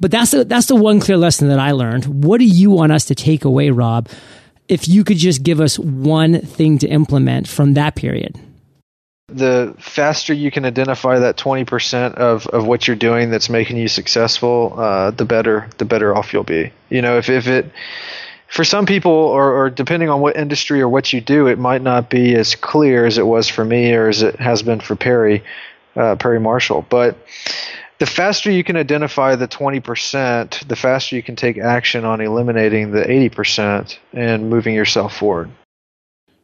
But 0.00 0.10
that's 0.10 0.30
the, 0.30 0.44
that's 0.44 0.66
the 0.66 0.76
one 0.76 0.98
clear 1.00 1.16
lesson 1.16 1.48
that 1.48 1.58
I 1.58 1.72
learned. 1.72 2.24
What 2.24 2.38
do 2.38 2.46
you 2.46 2.70
want 2.70 2.92
us 2.92 3.04
to 3.06 3.14
take 3.14 3.44
away, 3.44 3.70
Rob? 3.70 4.08
If 4.68 4.88
you 4.88 5.04
could 5.04 5.18
just 5.18 5.42
give 5.42 5.60
us 5.60 5.78
one 5.78 6.40
thing 6.40 6.78
to 6.78 6.88
implement 6.88 7.48
from 7.48 7.74
that 7.74 7.96
period 7.96 8.40
the 9.32 9.74
faster 9.78 10.32
you 10.32 10.50
can 10.50 10.64
identify 10.64 11.20
that 11.20 11.36
20% 11.36 12.14
of, 12.14 12.46
of 12.48 12.66
what 12.66 12.86
you're 12.86 12.96
doing 12.96 13.30
that's 13.30 13.48
making 13.48 13.76
you 13.76 13.88
successful, 13.88 14.74
uh, 14.76 15.10
the 15.10 15.24
better 15.24 15.68
the 15.78 15.84
better 15.84 16.14
off 16.14 16.32
you'll 16.32 16.44
be. 16.44 16.72
You 16.88 17.02
know, 17.02 17.18
if, 17.18 17.28
if 17.28 17.46
it 17.46 17.70
for 18.48 18.64
some 18.64 18.86
people 18.86 19.12
or, 19.12 19.52
or 19.52 19.70
depending 19.70 20.08
on 20.08 20.20
what 20.20 20.36
industry 20.36 20.80
or 20.80 20.88
what 20.88 21.12
you 21.12 21.20
do, 21.20 21.46
it 21.46 21.58
might 21.58 21.82
not 21.82 22.10
be 22.10 22.34
as 22.34 22.54
clear 22.56 23.06
as 23.06 23.18
it 23.18 23.26
was 23.26 23.48
for 23.48 23.64
me 23.64 23.92
or 23.94 24.08
as 24.08 24.22
it 24.22 24.36
has 24.36 24.62
been 24.62 24.80
for 24.80 24.96
Perry 24.96 25.44
uh, 25.96 26.16
Perry 26.16 26.40
Marshall. 26.40 26.84
But 26.88 27.16
the 28.00 28.06
faster 28.06 28.50
you 28.50 28.64
can 28.64 28.76
identify 28.76 29.36
the 29.36 29.46
20%, 29.46 30.66
the 30.66 30.74
faster 30.74 31.16
you 31.16 31.22
can 31.22 31.36
take 31.36 31.58
action 31.58 32.06
on 32.06 32.22
eliminating 32.22 32.92
the 32.92 33.02
80% 33.02 33.98
and 34.14 34.48
moving 34.48 34.74
yourself 34.74 35.14
forward. 35.14 35.50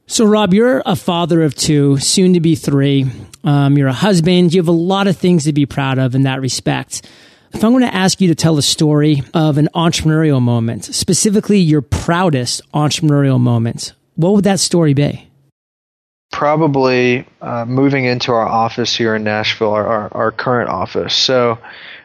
So, 0.07 0.27
Rob, 0.27 0.53
you're 0.53 0.83
a 0.85 0.95
father 0.95 1.43
of 1.43 1.55
two, 1.55 1.97
soon 1.97 2.35
to 2.35 2.41
be 2.41 2.57
three. 2.57 3.11
Um, 3.43 3.79
you're 3.79 3.89
a 3.89 3.95
husband. 3.95 4.53
You 4.53 4.61
have 4.61 4.69
a 4.69 4.73
lot 4.73 5.09
of 5.09 5.17
things 5.17 5.45
to 5.45 5.53
be 5.55 5.65
proud 5.65 5.99
of 5.99 6.15
in 6.15 6.23
that 6.23 6.43
respect. 6.43 7.09
If 7.55 7.65
I'm 7.65 7.73
going 7.73 7.85
to 7.85 7.95
ask 7.95 8.21
you 8.21 8.29
to 8.29 8.35
tell 8.35 8.59
a 8.59 8.63
story 8.63 9.23
of 9.33 9.57
an 9.57 9.71
entrepreneurial 9.75 10.43
moment, 10.43 10.85
specifically 10.85 11.59
your 11.59 11.81
proudest 11.81 12.61
entrepreneurial 12.73 13.41
moment, 13.41 13.95
what 14.15 14.35
would 14.35 14.45
that 14.45 14.61
story 14.61 14.93
be? 14.93 15.26
Probably 16.37 17.27
uh, 17.41 17.65
moving 17.65 18.05
into 18.05 18.31
our 18.33 18.47
office 18.47 18.95
here 18.95 19.17
in 19.17 19.25
Nashville, 19.25 19.73
our, 19.73 19.87
our, 19.87 20.15
our 20.15 20.33
current 20.33 20.69
office. 20.69 21.15
So, 21.15 21.59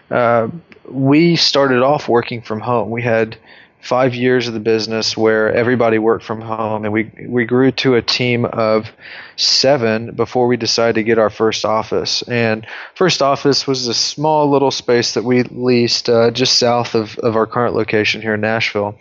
uh, 0.09 0.47
we 0.89 1.35
started 1.35 1.83
off 1.83 2.07
working 2.07 2.41
from 2.41 2.61
home. 2.61 2.91
We 2.91 3.01
had 3.01 3.37
five 3.81 4.15
years 4.15 4.47
of 4.47 4.53
the 4.53 4.59
business 4.61 5.17
where 5.17 5.51
everybody 5.53 5.99
worked 5.99 6.23
from 6.23 6.39
home, 6.39 6.85
and 6.85 6.93
we 6.93 7.11
we 7.27 7.43
grew 7.43 7.71
to 7.71 7.95
a 7.95 8.01
team 8.01 8.45
of 8.45 8.89
seven 9.35 10.11
before 10.15 10.47
we 10.47 10.55
decided 10.55 10.95
to 10.95 11.03
get 11.03 11.17
our 11.17 11.29
first 11.29 11.65
office. 11.65 12.21
And 12.21 12.65
first 12.95 13.21
office 13.21 13.67
was 13.67 13.87
a 13.87 13.93
small 13.93 14.49
little 14.49 14.71
space 14.71 15.15
that 15.15 15.25
we 15.25 15.43
leased 15.43 16.07
uh, 16.09 16.31
just 16.31 16.57
south 16.57 16.95
of 16.95 17.17
of 17.19 17.35
our 17.35 17.47
current 17.47 17.75
location 17.75 18.21
here 18.21 18.35
in 18.35 18.41
Nashville. 18.41 18.97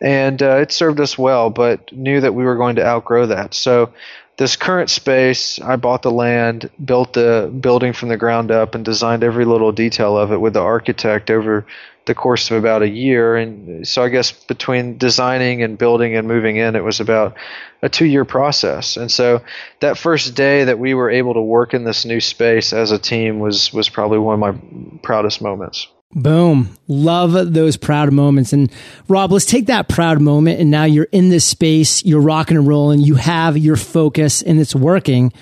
And 0.00 0.40
uh, 0.42 0.58
it 0.58 0.70
served 0.70 1.00
us 1.00 1.18
well, 1.18 1.50
but 1.50 1.92
knew 1.92 2.20
that 2.20 2.32
we 2.32 2.44
were 2.44 2.56
going 2.56 2.76
to 2.76 2.86
outgrow 2.86 3.26
that. 3.26 3.52
So 3.52 3.92
this 4.38 4.54
current 4.54 4.88
space, 4.88 5.60
I 5.60 5.74
bought 5.76 6.02
the 6.02 6.12
land, 6.12 6.70
built 6.82 7.12
the 7.12 7.52
building 7.60 7.92
from 7.92 8.08
the 8.08 8.16
ground 8.16 8.52
up, 8.52 8.76
and 8.76 8.84
designed 8.84 9.24
every 9.24 9.44
little 9.44 9.72
detail 9.72 10.16
of 10.16 10.30
it 10.30 10.40
with 10.40 10.54
the 10.54 10.60
architect 10.60 11.28
over 11.28 11.66
the 12.06 12.14
course 12.14 12.48
of 12.50 12.56
about 12.56 12.82
a 12.82 12.88
year. 12.88 13.36
And 13.36 13.86
so 13.86 14.02
I 14.02 14.08
guess 14.08 14.30
between 14.30 14.96
designing 14.96 15.64
and 15.64 15.76
building 15.76 16.16
and 16.16 16.28
moving 16.28 16.56
in, 16.56 16.76
it 16.76 16.84
was 16.84 17.00
about 17.00 17.36
a 17.82 17.88
two 17.88 18.06
year 18.06 18.24
process. 18.24 18.96
And 18.96 19.10
so 19.10 19.42
that 19.80 19.98
first 19.98 20.36
day 20.36 20.64
that 20.64 20.78
we 20.78 20.94
were 20.94 21.10
able 21.10 21.34
to 21.34 21.42
work 21.42 21.74
in 21.74 21.82
this 21.82 22.04
new 22.04 22.20
space 22.20 22.72
as 22.72 22.92
a 22.92 22.98
team 22.98 23.40
was, 23.40 23.72
was 23.72 23.88
probably 23.88 24.18
one 24.18 24.40
of 24.40 24.40
my 24.40 24.98
proudest 25.02 25.42
moments. 25.42 25.88
Boom. 26.14 26.76
Love 26.86 27.52
those 27.52 27.76
proud 27.76 28.12
moments. 28.12 28.52
And 28.52 28.72
Rob, 29.08 29.30
let's 29.30 29.44
take 29.44 29.66
that 29.66 29.88
proud 29.88 30.20
moment. 30.20 30.60
And 30.60 30.70
now 30.70 30.84
you're 30.84 31.08
in 31.12 31.28
this 31.28 31.44
space, 31.44 32.04
you're 32.04 32.20
rocking 32.20 32.56
and 32.56 32.66
rolling, 32.66 33.00
you 33.00 33.16
have 33.16 33.58
your 33.58 33.76
focus 33.76 34.42
and 34.42 34.58
it's 34.58 34.74
working. 34.74 35.32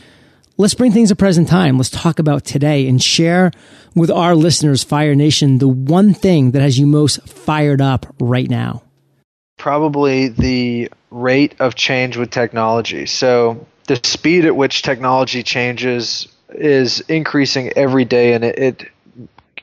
Let's 0.59 0.75
bring 0.75 0.93
things 0.93 1.11
to 1.11 1.17
present 1.17 1.49
time. 1.49 1.77
Let's 1.77 1.91
talk 1.91 2.19
about 2.19 2.45
today 2.45 2.89
and 2.89 3.03
share 3.03 3.53
with 3.95 4.11
our 4.11 4.35
listeners, 4.35 4.83
Fire 4.83 5.15
Nation, 5.15 5.59
the 5.59 5.69
one 5.69 6.15
thing 6.15 6.53
that 6.53 6.63
has 6.63 6.79
you 6.79 6.87
most 6.87 7.27
fired 7.29 7.81
up 7.81 8.07
right 8.19 8.49
now. 8.49 8.83
Probably 9.59 10.29
the 10.29 10.91
rate 11.11 11.55
of 11.61 11.75
change 11.75 12.17
with 12.17 12.31
technology. 12.31 13.07
So 13.07 13.67
the 13.87 14.01
speed 14.03 14.47
at 14.47 14.57
which 14.57 14.83
technology 14.83 15.43
changes 15.43 16.27
is 16.51 17.01
increasing 17.01 17.73
every 17.77 18.05
day 18.05 18.33
and 18.33 18.45
it, 18.45 18.59
it 18.59 18.89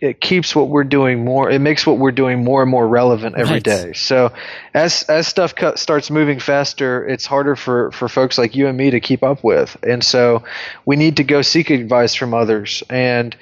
it 0.03 0.19
keeps 0.19 0.55
what 0.55 0.69
we're 0.69 0.83
doing 0.83 1.23
more 1.23 1.49
it 1.49 1.59
makes 1.59 1.87
what 1.87 1.97
we're 1.97 2.11
doing 2.11 2.43
more 2.43 2.61
and 2.61 2.69
more 2.69 2.87
relevant 2.87 3.35
every 3.35 3.55
right. 3.55 3.63
day. 3.63 3.93
so 3.93 4.31
as 4.73 5.03
as 5.03 5.27
stuff 5.27 5.55
cut, 5.55 5.79
starts 5.79 6.11
moving 6.11 6.39
faster 6.39 7.07
it's 7.07 7.25
harder 7.25 7.55
for 7.55 7.91
for 7.91 8.09
folks 8.09 8.37
like 8.37 8.55
you 8.55 8.67
and 8.67 8.77
me 8.77 8.91
to 8.91 8.99
keep 8.99 9.23
up 9.23 9.43
with. 9.43 9.77
And 9.83 10.03
so 10.03 10.43
we 10.85 10.95
need 10.95 11.17
to 11.17 11.23
go 11.23 11.41
seek 11.41 11.69
advice 11.69 12.15
from 12.15 12.33
others. 12.33 12.83
And 12.89 13.35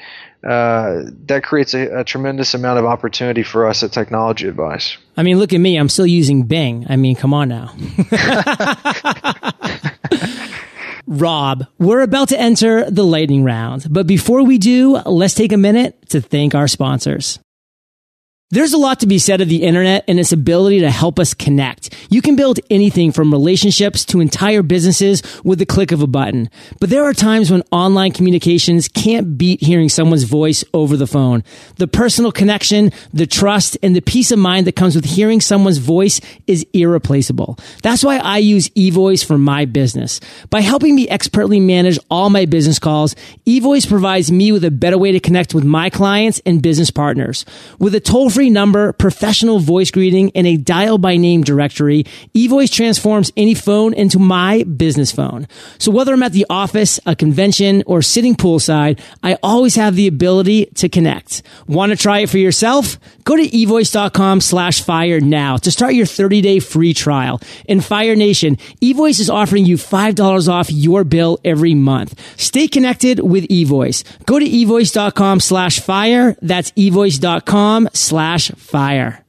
uh, 0.43 1.03
that 1.27 1.43
creates 1.43 1.75
a, 1.75 1.99
a, 1.99 2.03
tremendous 2.03 2.55
amount 2.55 2.79
of 2.79 2.85
opportunity 2.85 3.43
for 3.43 3.67
us 3.67 3.83
at 3.83 3.91
technology 3.91 4.47
advice. 4.47 4.97
I 5.15 5.21
mean 5.21 5.37
look 5.37 5.53
at 5.53 5.59
me. 5.59 5.77
I'm 5.77 5.89
still 5.89 6.07
using 6.07 6.43
bing. 6.43 6.87
I 6.89 6.95
mean 6.95 7.15
come 7.15 7.33
on 7.33 7.49
now 7.49 7.75
Rob, 11.07 11.65
we're 11.79 12.01
about 12.01 12.29
to 12.29 12.39
enter 12.39 12.89
the 12.89 13.03
lightning 13.03 13.43
round, 13.43 13.87
but 13.89 14.07
before 14.07 14.43
we 14.43 14.57
do, 14.57 14.97
let's 15.05 15.33
take 15.33 15.51
a 15.51 15.57
minute 15.57 16.09
to 16.09 16.21
thank 16.21 16.55
our 16.55 16.67
sponsors. 16.67 17.39
There's 18.53 18.73
a 18.73 18.77
lot 18.77 18.99
to 18.99 19.07
be 19.07 19.17
said 19.17 19.39
of 19.39 19.47
the 19.47 19.63
internet 19.63 20.03
and 20.09 20.19
its 20.19 20.33
ability 20.33 20.81
to 20.81 20.91
help 20.91 21.19
us 21.19 21.33
connect. 21.33 21.95
You 22.09 22.21
can 22.21 22.35
build 22.35 22.59
anything 22.69 23.13
from 23.13 23.31
relationships 23.31 24.03
to 24.07 24.19
entire 24.19 24.61
businesses 24.61 25.23
with 25.45 25.57
the 25.57 25.65
click 25.65 25.93
of 25.93 26.01
a 26.01 26.07
button. 26.07 26.49
But 26.81 26.89
there 26.89 27.05
are 27.05 27.13
times 27.13 27.49
when 27.49 27.63
online 27.71 28.11
communications 28.11 28.89
can't 28.89 29.37
beat 29.37 29.63
hearing 29.63 29.87
someone's 29.87 30.23
voice 30.23 30.65
over 30.73 30.97
the 30.97 31.07
phone. 31.07 31.45
The 31.77 31.87
personal 31.87 32.33
connection, 32.33 32.91
the 33.13 33.25
trust, 33.25 33.77
and 33.81 33.95
the 33.95 34.01
peace 34.01 34.31
of 34.31 34.39
mind 34.39 34.67
that 34.67 34.75
comes 34.75 34.95
with 34.95 35.05
hearing 35.05 35.39
someone's 35.39 35.77
voice 35.77 36.19
is 36.45 36.65
irreplaceable. 36.73 37.57
That's 37.83 38.03
why 38.03 38.17
I 38.17 38.39
use 38.39 38.67
eVoice 38.71 39.25
for 39.25 39.37
my 39.37 39.63
business. 39.63 40.19
By 40.49 40.59
helping 40.59 40.93
me 40.93 41.07
expertly 41.07 41.61
manage 41.61 41.99
all 42.09 42.29
my 42.29 42.43
business 42.43 42.79
calls, 42.79 43.15
eVoice 43.45 43.87
provides 43.87 44.29
me 44.29 44.51
with 44.51 44.65
a 44.65 44.71
better 44.71 44.97
way 44.97 45.13
to 45.13 45.21
connect 45.21 45.53
with 45.53 45.63
my 45.63 45.89
clients 45.89 46.41
and 46.45 46.61
business 46.61 46.91
partners. 46.91 47.45
With 47.79 47.95
a 47.95 48.01
toll 48.01 48.29
free 48.41 48.49
number, 48.49 48.91
professional 48.93 49.59
voice 49.59 49.91
greeting, 49.91 50.31
and 50.33 50.47
a 50.47 50.57
dial 50.57 50.97
by 50.97 51.15
name 51.15 51.43
directory, 51.43 52.05
eVoice 52.33 52.71
transforms 52.71 53.31
any 53.37 53.53
phone 53.53 53.93
into 53.93 54.17
my 54.17 54.63
business 54.63 55.11
phone. 55.11 55.47
So 55.77 55.91
whether 55.91 56.11
I'm 56.11 56.23
at 56.23 56.31
the 56.31 56.47
office, 56.49 56.99
a 57.05 57.15
convention, 57.15 57.83
or 57.85 58.01
sitting 58.01 58.33
poolside, 58.33 58.99
I 59.21 59.37
always 59.43 59.75
have 59.75 59.95
the 59.95 60.07
ability 60.07 60.65
to 60.77 60.89
connect. 60.89 61.43
Want 61.67 61.91
to 61.91 61.95
try 61.95 62.21
it 62.21 62.31
for 62.31 62.39
yourself? 62.39 62.97
Go 63.25 63.35
to 63.35 63.43
evoice.com 63.43 64.41
slash 64.41 64.81
fire 64.81 65.19
now 65.19 65.57
to 65.57 65.69
start 65.69 65.93
your 65.93 66.07
30 66.07 66.41
day 66.41 66.59
free 66.59 66.95
trial. 66.95 67.39
In 67.67 67.79
Fire 67.79 68.15
Nation, 68.15 68.55
eVoice 68.81 69.19
is 69.19 69.29
offering 69.29 69.67
you 69.67 69.77
$5 69.77 70.47
off 70.47 70.71
your 70.71 71.03
bill 71.03 71.37
every 71.45 71.75
month. 71.75 72.19
Stay 72.39 72.67
connected 72.67 73.19
with 73.19 73.47
eVoice. 73.49 74.03
Go 74.25 74.39
to 74.39 74.45
evoice.com 74.45 75.41
slash 75.41 75.79
fire. 75.79 76.35
That's 76.41 76.71
evoice.com 76.71 77.89
slash 77.93 78.30
fire. 78.37 79.25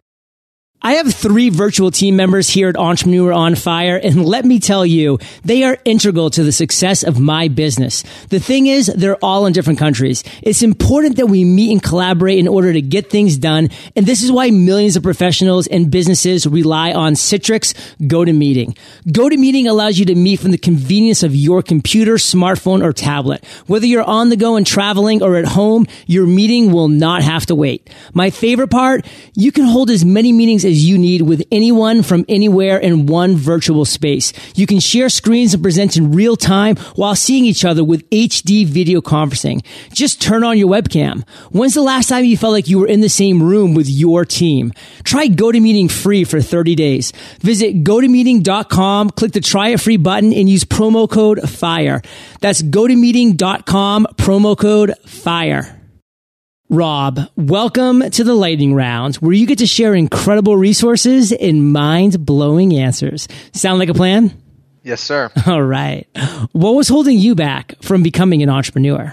I 0.84 0.94
have 0.94 1.14
three 1.14 1.48
virtual 1.48 1.92
team 1.92 2.16
members 2.16 2.50
here 2.50 2.68
at 2.68 2.76
Entrepreneur 2.76 3.32
on 3.32 3.54
Fire, 3.54 3.96
and 3.96 4.26
let 4.26 4.44
me 4.44 4.58
tell 4.58 4.84
you, 4.84 5.20
they 5.44 5.62
are 5.62 5.78
integral 5.84 6.28
to 6.30 6.42
the 6.42 6.50
success 6.50 7.04
of 7.04 7.20
my 7.20 7.46
business. 7.46 8.02
The 8.30 8.40
thing 8.40 8.66
is, 8.66 8.86
they're 8.86 9.16
all 9.16 9.46
in 9.46 9.52
different 9.52 9.78
countries. 9.78 10.24
It's 10.42 10.62
important 10.62 11.16
that 11.16 11.26
we 11.26 11.44
meet 11.44 11.70
and 11.70 11.80
collaborate 11.80 12.40
in 12.40 12.48
order 12.48 12.72
to 12.72 12.82
get 12.82 13.10
things 13.10 13.38
done, 13.38 13.70
and 13.94 14.06
this 14.06 14.24
is 14.24 14.32
why 14.32 14.50
millions 14.50 14.96
of 14.96 15.04
professionals 15.04 15.68
and 15.68 15.88
businesses 15.88 16.48
rely 16.48 16.90
on 16.92 17.12
Citrix 17.12 17.74
GoToMeeting. 18.00 18.76
GoToMeeting 19.06 19.68
allows 19.68 20.00
you 20.00 20.06
to 20.06 20.16
meet 20.16 20.40
from 20.40 20.50
the 20.50 20.58
convenience 20.58 21.22
of 21.22 21.36
your 21.36 21.62
computer, 21.62 22.14
smartphone, 22.14 22.82
or 22.82 22.92
tablet. 22.92 23.44
Whether 23.68 23.86
you're 23.86 24.02
on 24.02 24.30
the 24.30 24.36
go 24.36 24.56
and 24.56 24.66
traveling 24.66 25.22
or 25.22 25.36
at 25.36 25.44
home, 25.44 25.86
your 26.06 26.26
meeting 26.26 26.72
will 26.72 26.88
not 26.88 27.22
have 27.22 27.46
to 27.46 27.54
wait. 27.54 27.88
My 28.14 28.30
favorite 28.30 28.72
part, 28.72 29.06
you 29.34 29.52
can 29.52 29.64
hold 29.64 29.88
as 29.88 30.04
many 30.04 30.32
meetings 30.32 30.64
you 30.76 30.98
need 30.98 31.22
with 31.22 31.42
anyone 31.50 32.02
from 32.02 32.24
anywhere 32.28 32.78
in 32.78 33.06
one 33.06 33.36
virtual 33.36 33.84
space. 33.84 34.32
You 34.54 34.66
can 34.66 34.80
share 34.80 35.08
screens 35.08 35.54
and 35.54 35.62
present 35.62 35.96
in 35.96 36.12
real 36.12 36.36
time 36.36 36.76
while 36.96 37.14
seeing 37.14 37.44
each 37.44 37.64
other 37.64 37.84
with 37.84 38.08
HD 38.10 38.66
video 38.66 39.00
conferencing. 39.00 39.64
Just 39.92 40.22
turn 40.22 40.44
on 40.44 40.58
your 40.58 40.68
webcam. 40.68 41.28
When's 41.50 41.74
the 41.74 41.82
last 41.82 42.08
time 42.08 42.24
you 42.24 42.36
felt 42.36 42.52
like 42.52 42.68
you 42.68 42.78
were 42.78 42.86
in 42.86 43.00
the 43.00 43.08
same 43.08 43.42
room 43.42 43.74
with 43.74 43.88
your 43.88 44.24
team? 44.24 44.72
Try 45.04 45.28
GoToMeeting 45.28 45.90
free 45.90 46.24
for 46.24 46.40
30 46.40 46.74
days. 46.74 47.12
Visit 47.40 47.84
gotomeeting.com, 47.84 49.10
click 49.10 49.32
the 49.32 49.40
try 49.40 49.68
it 49.68 49.80
free 49.80 49.96
button 49.96 50.32
and 50.32 50.48
use 50.48 50.64
promo 50.64 51.08
code 51.10 51.48
FIRE. 51.48 52.02
That's 52.40 52.62
gotomeeting.com, 52.62 54.06
promo 54.16 54.56
code 54.56 54.94
FIRE. 55.06 55.81
Rob, 56.72 57.20
welcome 57.36 58.00
to 58.00 58.24
the 58.24 58.32
lightning 58.32 58.72
round 58.72 59.16
where 59.16 59.34
you 59.34 59.46
get 59.46 59.58
to 59.58 59.66
share 59.66 59.94
incredible 59.94 60.56
resources 60.56 61.30
and 61.30 61.70
mind 61.70 62.24
blowing 62.24 62.72
answers. 62.72 63.28
Sound 63.52 63.78
like 63.78 63.90
a 63.90 63.94
plan? 63.94 64.32
Yes, 64.82 65.02
sir. 65.02 65.30
All 65.46 65.62
right. 65.62 66.08
What 66.52 66.70
was 66.74 66.88
holding 66.88 67.18
you 67.18 67.34
back 67.34 67.74
from 67.82 68.02
becoming 68.02 68.42
an 68.42 68.48
entrepreneur? 68.48 69.12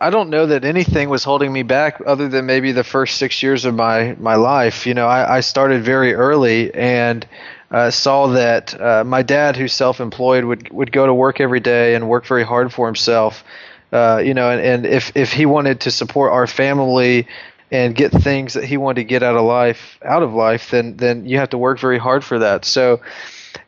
I 0.00 0.08
don't 0.08 0.30
know 0.30 0.46
that 0.46 0.64
anything 0.64 1.10
was 1.10 1.22
holding 1.22 1.52
me 1.52 1.62
back 1.62 2.00
other 2.06 2.28
than 2.28 2.46
maybe 2.46 2.72
the 2.72 2.82
first 2.82 3.18
six 3.18 3.42
years 3.42 3.66
of 3.66 3.74
my, 3.74 4.16
my 4.18 4.36
life. 4.36 4.86
You 4.86 4.94
know, 4.94 5.06
I, 5.06 5.36
I 5.36 5.40
started 5.40 5.82
very 5.82 6.14
early 6.14 6.72
and 6.72 7.28
uh, 7.70 7.90
saw 7.90 8.28
that 8.28 8.80
uh, 8.80 9.04
my 9.04 9.20
dad, 9.20 9.56
who's 9.56 9.74
self 9.74 10.00
employed, 10.00 10.44
would, 10.44 10.72
would 10.72 10.92
go 10.92 11.04
to 11.04 11.12
work 11.12 11.42
every 11.42 11.60
day 11.60 11.94
and 11.94 12.08
work 12.08 12.24
very 12.24 12.44
hard 12.44 12.72
for 12.72 12.86
himself. 12.86 13.44
Uh, 13.92 14.20
you 14.24 14.34
know, 14.34 14.50
and, 14.50 14.60
and 14.60 14.86
if, 14.86 15.12
if 15.14 15.32
he 15.32 15.46
wanted 15.46 15.80
to 15.80 15.90
support 15.90 16.32
our 16.32 16.46
family 16.46 17.28
and 17.70 17.94
get 17.94 18.12
things 18.12 18.54
that 18.54 18.64
he 18.64 18.76
wanted 18.76 19.02
to 19.02 19.04
get 19.04 19.22
out 19.22 19.36
of 19.36 19.44
life 19.44 19.98
out 20.04 20.22
of 20.22 20.32
life, 20.32 20.70
then 20.70 20.96
then 20.96 21.26
you 21.26 21.38
have 21.38 21.50
to 21.50 21.58
work 21.58 21.78
very 21.80 21.98
hard 21.98 22.24
for 22.24 22.38
that. 22.38 22.64
So 22.64 23.00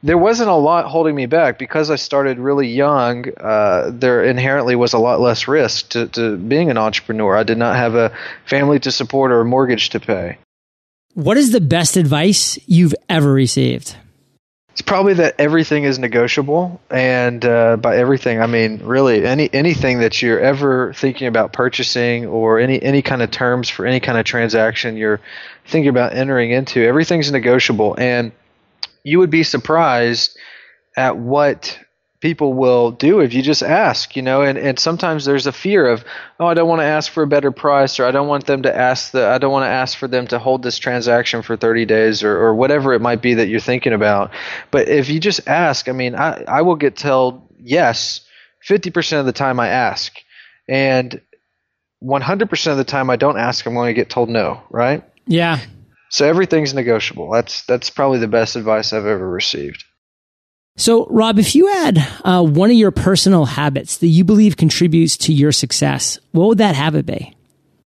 there 0.02 0.18
wasn't 0.18 0.50
a 0.50 0.54
lot 0.54 0.86
holding 0.86 1.14
me 1.14 1.26
back 1.26 1.58
because 1.58 1.90
I 1.90 1.96
started 1.96 2.38
really 2.38 2.68
young. 2.68 3.26
Uh, 3.36 3.90
there 3.92 4.22
inherently 4.22 4.76
was 4.76 4.92
a 4.92 4.98
lot 4.98 5.20
less 5.20 5.48
risk 5.48 5.90
to, 5.90 6.06
to 6.08 6.36
being 6.36 6.70
an 6.70 6.78
entrepreneur. 6.78 7.36
I 7.36 7.42
did 7.42 7.58
not 7.58 7.76
have 7.76 7.94
a 7.94 8.12
family 8.46 8.78
to 8.80 8.92
support 8.92 9.32
or 9.32 9.40
a 9.40 9.44
mortgage 9.44 9.90
to 9.90 10.00
pay. 10.00 10.38
What 11.14 11.36
is 11.36 11.50
the 11.50 11.60
best 11.60 11.96
advice 11.96 12.58
you've 12.66 12.94
ever 13.08 13.32
received? 13.32 13.96
It's 14.78 14.86
probably 14.86 15.14
that 15.14 15.34
everything 15.40 15.82
is 15.82 15.98
negotiable, 15.98 16.80
and 16.88 17.44
uh, 17.44 17.78
by 17.78 17.96
everything 17.96 18.40
I 18.40 18.46
mean 18.46 18.78
really 18.84 19.26
any 19.26 19.52
anything 19.52 19.98
that 19.98 20.22
you're 20.22 20.38
ever 20.38 20.92
thinking 20.92 21.26
about 21.26 21.52
purchasing 21.52 22.26
or 22.26 22.60
any 22.60 22.80
any 22.80 23.02
kind 23.02 23.20
of 23.20 23.32
terms 23.32 23.68
for 23.68 23.86
any 23.86 23.98
kind 23.98 24.16
of 24.16 24.24
transaction 24.24 24.96
you're 24.96 25.20
thinking 25.66 25.88
about 25.88 26.14
entering 26.14 26.52
into. 26.52 26.80
Everything's 26.80 27.32
negotiable, 27.32 27.96
and 27.98 28.30
you 29.02 29.18
would 29.18 29.30
be 29.30 29.42
surprised 29.42 30.38
at 30.96 31.16
what 31.16 31.76
people 32.20 32.52
will 32.52 32.90
do 32.90 33.20
if 33.20 33.32
you 33.32 33.42
just 33.42 33.62
ask, 33.62 34.16
you 34.16 34.22
know, 34.22 34.42
and, 34.42 34.58
and 34.58 34.78
sometimes 34.78 35.24
there's 35.24 35.46
a 35.46 35.52
fear 35.52 35.86
of, 35.86 36.04
oh, 36.40 36.46
I 36.46 36.54
don't 36.54 36.68
want 36.68 36.80
to 36.80 36.86
ask 36.86 37.12
for 37.12 37.22
a 37.22 37.28
better 37.28 37.52
price 37.52 38.00
or 38.00 38.06
I 38.06 38.10
don't 38.10 38.26
want 38.26 38.46
them 38.46 38.62
to 38.62 38.76
ask 38.76 39.12
the 39.12 39.26
I 39.26 39.38
don't 39.38 39.52
want 39.52 39.64
to 39.64 39.70
ask 39.70 39.96
for 39.96 40.08
them 40.08 40.26
to 40.28 40.38
hold 40.38 40.62
this 40.62 40.78
transaction 40.78 41.42
for 41.42 41.56
30 41.56 41.84
days 41.84 42.22
or, 42.24 42.36
or 42.36 42.54
whatever 42.54 42.92
it 42.92 43.00
might 43.00 43.22
be 43.22 43.34
that 43.34 43.48
you're 43.48 43.60
thinking 43.60 43.92
about. 43.92 44.32
But 44.70 44.88
if 44.88 45.08
you 45.08 45.20
just 45.20 45.46
ask, 45.46 45.88
I 45.88 45.92
mean, 45.92 46.14
I, 46.14 46.42
I 46.48 46.62
will 46.62 46.76
get 46.76 46.96
told 46.96 47.48
yes 47.58 48.20
50% 48.68 49.20
of 49.20 49.26
the 49.26 49.32
time 49.32 49.60
I 49.60 49.68
ask. 49.68 50.12
And 50.68 51.20
100% 52.02 52.70
of 52.70 52.76
the 52.76 52.84
time 52.84 53.10
I 53.10 53.16
don't 53.16 53.38
ask, 53.38 53.66
I'm 53.66 53.74
going 53.74 53.88
to 53.88 54.00
get 54.00 54.10
told 54.10 54.28
no, 54.28 54.62
right? 54.70 55.02
Yeah. 55.26 55.60
So 56.10 56.26
everything's 56.26 56.74
negotiable. 56.74 57.30
That's 57.30 57.64
that's 57.66 57.90
probably 57.90 58.18
the 58.18 58.28
best 58.28 58.56
advice 58.56 58.92
I've 58.92 59.06
ever 59.06 59.28
received. 59.28 59.84
So, 60.78 61.06
Rob, 61.06 61.40
if 61.40 61.56
you 61.56 61.66
had 61.66 61.98
uh, 62.24 62.44
one 62.44 62.70
of 62.70 62.76
your 62.76 62.92
personal 62.92 63.44
habits 63.44 63.98
that 63.98 64.06
you 64.06 64.22
believe 64.22 64.56
contributes 64.56 65.16
to 65.18 65.32
your 65.32 65.50
success, 65.50 66.20
what 66.30 66.46
would 66.46 66.58
that 66.58 66.76
habit 66.76 67.04
be? 67.04 67.34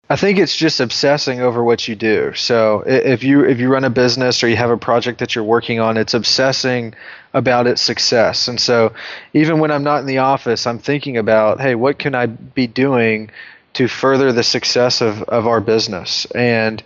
I 0.10 0.16
think 0.16 0.40
it's 0.40 0.56
just 0.56 0.80
obsessing 0.80 1.42
over 1.42 1.64
what 1.64 1.88
you 1.88 1.96
do. 1.96 2.34
So 2.34 2.84
if 2.86 3.24
you 3.24 3.46
if 3.46 3.60
you 3.60 3.72
run 3.72 3.86
a 3.86 3.90
business 3.92 4.44
or 4.44 4.50
you 4.50 4.58
have 4.58 4.72
a 4.72 4.78
project 4.78 5.20
that 5.20 5.36
you're 5.36 5.44
working 5.44 5.80
on, 5.80 5.96
it's 5.96 6.16
obsessing 6.16 6.96
about 7.34 7.68
its 7.68 7.82
success. 7.82 8.48
And 8.48 8.60
so 8.60 8.94
even 9.34 9.60
when 9.60 9.72
I'm 9.72 9.84
not 9.84 10.00
in 10.00 10.08
the 10.08 10.18
office, 10.18 10.66
I'm 10.66 10.80
thinking 10.80 11.18
about, 11.18 11.62
hey, 11.62 11.76
what 11.76 12.00
can 12.00 12.16
I 12.16 12.26
be 12.26 12.66
doing 12.66 13.30
to 13.76 13.88
further 13.88 14.34
the 14.34 14.44
success 14.44 15.02
of, 15.02 15.22
of 15.24 15.48
our 15.48 15.62
business? 15.62 16.26
And 16.32 16.84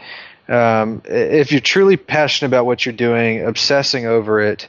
um, 0.50 1.02
if 1.06 1.52
you're 1.52 1.62
truly 1.62 1.98
passionate 1.98 2.50
about 2.50 2.66
what 2.66 2.86
you're 2.86 2.94
doing, 2.94 3.44
obsessing 3.44 4.06
over 4.06 4.42
it 4.42 4.68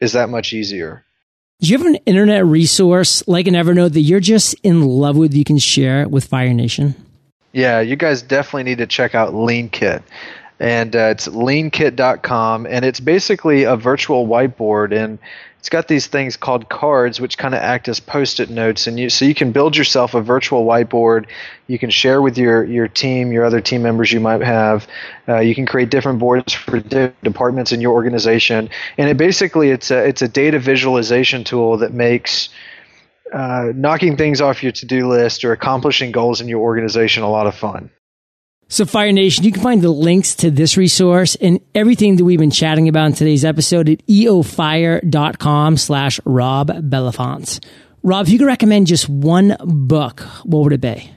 is 0.00 0.12
that 0.12 0.28
much 0.28 0.52
easier. 0.52 1.04
Do 1.60 1.70
you 1.70 1.78
have 1.78 1.86
an 1.86 1.96
internet 2.06 2.44
resource 2.44 3.26
like 3.26 3.46
an 3.46 3.54
Evernote 3.54 3.92
that 3.92 4.00
you're 4.00 4.20
just 4.20 4.54
in 4.62 4.82
love 4.82 5.16
with 5.16 5.34
you 5.34 5.44
can 5.44 5.58
share 5.58 6.08
with 6.08 6.24
Fire 6.26 6.52
Nation? 6.52 6.94
Yeah, 7.52 7.80
you 7.80 7.94
guys 7.96 8.20
definitely 8.20 8.64
need 8.64 8.78
to 8.78 8.86
check 8.86 9.14
out 9.14 9.32
LeanKit. 9.32 10.02
And 10.60 10.94
uh, 10.94 11.10
it's 11.10 11.26
leankit.com, 11.26 12.66
and 12.66 12.84
it's 12.84 13.00
basically 13.00 13.64
a 13.64 13.76
virtual 13.76 14.26
whiteboard. 14.26 14.92
And 14.92 15.18
it's 15.64 15.70
got 15.70 15.88
these 15.88 16.06
things 16.06 16.36
called 16.36 16.68
cards, 16.68 17.18
which 17.18 17.38
kind 17.38 17.54
of 17.54 17.60
act 17.62 17.88
as 17.88 17.98
post-it 17.98 18.50
notes, 18.50 18.86
and 18.86 19.00
you 19.00 19.08
so 19.08 19.24
you 19.24 19.34
can 19.34 19.50
build 19.50 19.78
yourself 19.78 20.12
a 20.12 20.20
virtual 20.20 20.66
whiteboard. 20.66 21.24
You 21.68 21.78
can 21.78 21.88
share 21.88 22.20
with 22.20 22.36
your 22.36 22.64
your 22.64 22.86
team, 22.86 23.32
your 23.32 23.46
other 23.46 23.62
team 23.62 23.80
members 23.82 24.12
you 24.12 24.20
might 24.20 24.42
have. 24.42 24.86
Uh, 25.26 25.38
you 25.38 25.54
can 25.54 25.64
create 25.64 25.88
different 25.88 26.18
boards 26.18 26.52
for 26.52 26.80
different 26.80 27.24
departments 27.24 27.72
in 27.72 27.80
your 27.80 27.94
organization, 27.94 28.68
and 28.98 29.08
it 29.08 29.16
basically 29.16 29.70
it's 29.70 29.90
a 29.90 30.06
it's 30.06 30.20
a 30.20 30.28
data 30.28 30.58
visualization 30.58 31.44
tool 31.44 31.78
that 31.78 31.94
makes 31.94 32.50
uh, 33.32 33.72
knocking 33.74 34.18
things 34.18 34.42
off 34.42 34.62
your 34.62 34.72
to-do 34.72 35.08
list 35.08 35.46
or 35.46 35.52
accomplishing 35.52 36.12
goals 36.12 36.42
in 36.42 36.46
your 36.46 36.60
organization 36.60 37.22
a 37.22 37.30
lot 37.30 37.46
of 37.46 37.54
fun. 37.54 37.90
So 38.68 38.84
Fire 38.84 39.12
Nation, 39.12 39.44
you 39.44 39.52
can 39.52 39.62
find 39.62 39.82
the 39.82 39.90
links 39.90 40.34
to 40.36 40.50
this 40.50 40.76
resource 40.76 41.36
and 41.36 41.60
everything 41.74 42.16
that 42.16 42.24
we've 42.24 42.38
been 42.38 42.50
chatting 42.50 42.88
about 42.88 43.06
in 43.06 43.12
today's 43.12 43.44
episode 43.44 43.88
at 43.88 44.04
eofire.com 44.06 45.76
slash 45.76 46.18
Rob 46.24 46.68
Bellenfant. 46.90 47.64
Rob, 48.02 48.26
if 48.26 48.32
you 48.32 48.38
could 48.38 48.46
recommend 48.46 48.86
just 48.86 49.08
one 49.08 49.56
book, 49.60 50.20
what 50.44 50.64
would 50.64 50.72
it 50.72 50.80
be? 50.80 51.10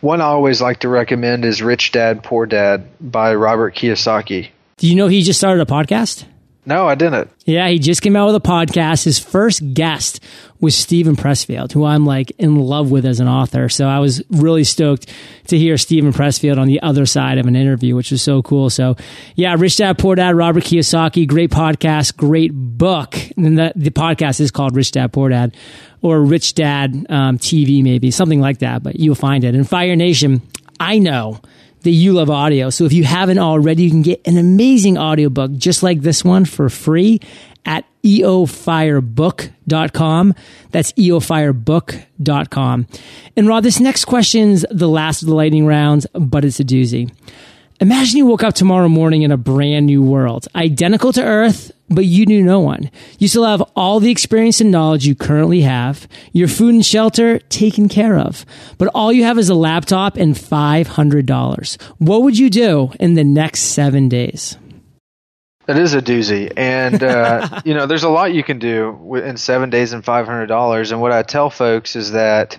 One 0.00 0.20
I 0.20 0.24
always 0.24 0.60
like 0.60 0.80
to 0.80 0.88
recommend 0.88 1.44
is 1.44 1.62
Rich 1.62 1.92
Dad, 1.92 2.22
Poor 2.22 2.44
Dad 2.44 2.88
by 3.00 3.34
Robert 3.34 3.74
Kiyosaki. 3.74 4.50
Do 4.76 4.88
you 4.88 4.96
know 4.96 5.08
he 5.08 5.22
just 5.22 5.40
started 5.40 5.62
a 5.62 5.70
podcast? 5.70 6.24
No, 6.66 6.88
I 6.88 6.94
didn't. 6.94 7.30
Yeah, 7.44 7.68
he 7.68 7.78
just 7.78 8.00
came 8.00 8.16
out 8.16 8.26
with 8.26 8.36
a 8.36 8.40
podcast. 8.40 9.04
His 9.04 9.18
first 9.18 9.74
guest 9.74 10.20
was 10.60 10.74
Steven 10.74 11.14
Pressfield, 11.14 11.72
who 11.72 11.84
I'm 11.84 12.06
like 12.06 12.30
in 12.38 12.56
love 12.56 12.90
with 12.90 13.04
as 13.04 13.20
an 13.20 13.28
author. 13.28 13.68
So 13.68 13.86
I 13.86 13.98
was 13.98 14.22
really 14.30 14.64
stoked 14.64 15.12
to 15.48 15.58
hear 15.58 15.76
Steven 15.76 16.12
Pressfield 16.12 16.56
on 16.56 16.66
the 16.66 16.80
other 16.80 17.04
side 17.04 17.36
of 17.36 17.46
an 17.46 17.54
interview, 17.54 17.94
which 17.94 18.10
was 18.10 18.22
so 18.22 18.40
cool. 18.40 18.70
So 18.70 18.96
yeah, 19.34 19.54
Rich 19.58 19.76
Dad 19.76 19.98
Poor 19.98 20.14
Dad, 20.14 20.34
Robert 20.36 20.64
Kiyosaki, 20.64 21.26
great 21.26 21.50
podcast, 21.50 22.16
great 22.16 22.52
book. 22.54 23.14
And 23.36 23.58
the, 23.58 23.72
the 23.76 23.90
podcast 23.90 24.40
is 24.40 24.50
called 24.50 24.74
Rich 24.74 24.92
Dad 24.92 25.12
Poor 25.12 25.28
Dad 25.28 25.54
or 26.00 26.22
Rich 26.22 26.54
Dad 26.54 26.94
um, 27.10 27.38
TV, 27.38 27.82
maybe 27.82 28.10
something 28.10 28.40
like 28.40 28.58
that. 28.60 28.82
But 28.82 28.96
you'll 28.96 29.14
find 29.14 29.44
it. 29.44 29.54
And 29.54 29.68
Fire 29.68 29.96
Nation, 29.96 30.40
I 30.80 30.98
know 30.98 31.40
that 31.84 31.90
you 31.90 32.12
love 32.12 32.30
audio. 32.30 32.70
So 32.70 32.84
if 32.84 32.92
you 32.92 33.04
haven't 33.04 33.38
already, 33.38 33.84
you 33.84 33.90
can 33.90 34.02
get 34.02 34.20
an 34.26 34.36
amazing 34.36 34.98
audiobook 34.98 35.52
just 35.52 35.82
like 35.82 36.00
this 36.00 36.24
one 36.24 36.44
for 36.44 36.68
free 36.68 37.20
at 37.64 37.84
eofirebook.com. 38.04 40.34
That's 40.70 40.92
eofirebook.com. 40.92 42.86
And 43.36 43.48
Rob, 43.48 43.62
this 43.62 43.80
next 43.80 44.04
question's 44.04 44.66
the 44.70 44.88
last 44.88 45.22
of 45.22 45.28
the 45.28 45.34
lightning 45.34 45.66
rounds, 45.66 46.06
but 46.12 46.44
it's 46.44 46.60
a 46.60 46.64
doozy. 46.64 47.10
Imagine 47.84 48.16
you 48.16 48.24
woke 48.24 48.42
up 48.42 48.54
tomorrow 48.54 48.88
morning 48.88 49.24
in 49.24 49.30
a 49.30 49.36
brand 49.36 49.84
new 49.84 50.02
world, 50.02 50.48
identical 50.56 51.12
to 51.12 51.22
Earth, 51.22 51.70
but 51.90 52.06
you 52.06 52.24
knew 52.24 52.42
no 52.42 52.58
one. 52.58 52.90
You 53.18 53.28
still 53.28 53.44
have 53.44 53.60
all 53.76 54.00
the 54.00 54.10
experience 54.10 54.62
and 54.62 54.70
knowledge 54.70 55.06
you 55.06 55.14
currently 55.14 55.60
have, 55.60 56.08
your 56.32 56.48
food 56.48 56.72
and 56.72 56.86
shelter 56.86 57.40
taken 57.40 57.90
care 57.90 58.16
of, 58.18 58.46
but 58.78 58.88
all 58.94 59.12
you 59.12 59.24
have 59.24 59.36
is 59.36 59.50
a 59.50 59.54
laptop 59.54 60.16
and 60.16 60.34
$500. 60.34 61.82
What 61.98 62.22
would 62.22 62.38
you 62.38 62.48
do 62.48 62.90
in 62.98 63.12
the 63.12 63.22
next 63.22 63.60
seven 63.60 64.08
days? 64.08 64.56
That 65.66 65.76
is 65.76 65.92
a 65.92 66.00
doozy, 66.00 66.50
and 66.56 67.02
uh, 67.02 67.60
you 67.66 67.74
know, 67.74 67.84
there's 67.84 68.04
a 68.04 68.08
lot 68.08 68.32
you 68.32 68.42
can 68.42 68.58
do 68.58 69.16
in 69.16 69.36
seven 69.36 69.68
days 69.68 69.92
and 69.92 70.02
five 70.02 70.24
hundred 70.24 70.46
dollars. 70.46 70.90
And 70.90 71.02
what 71.02 71.12
I 71.12 71.22
tell 71.22 71.50
folks 71.50 71.96
is 71.96 72.12
that 72.12 72.58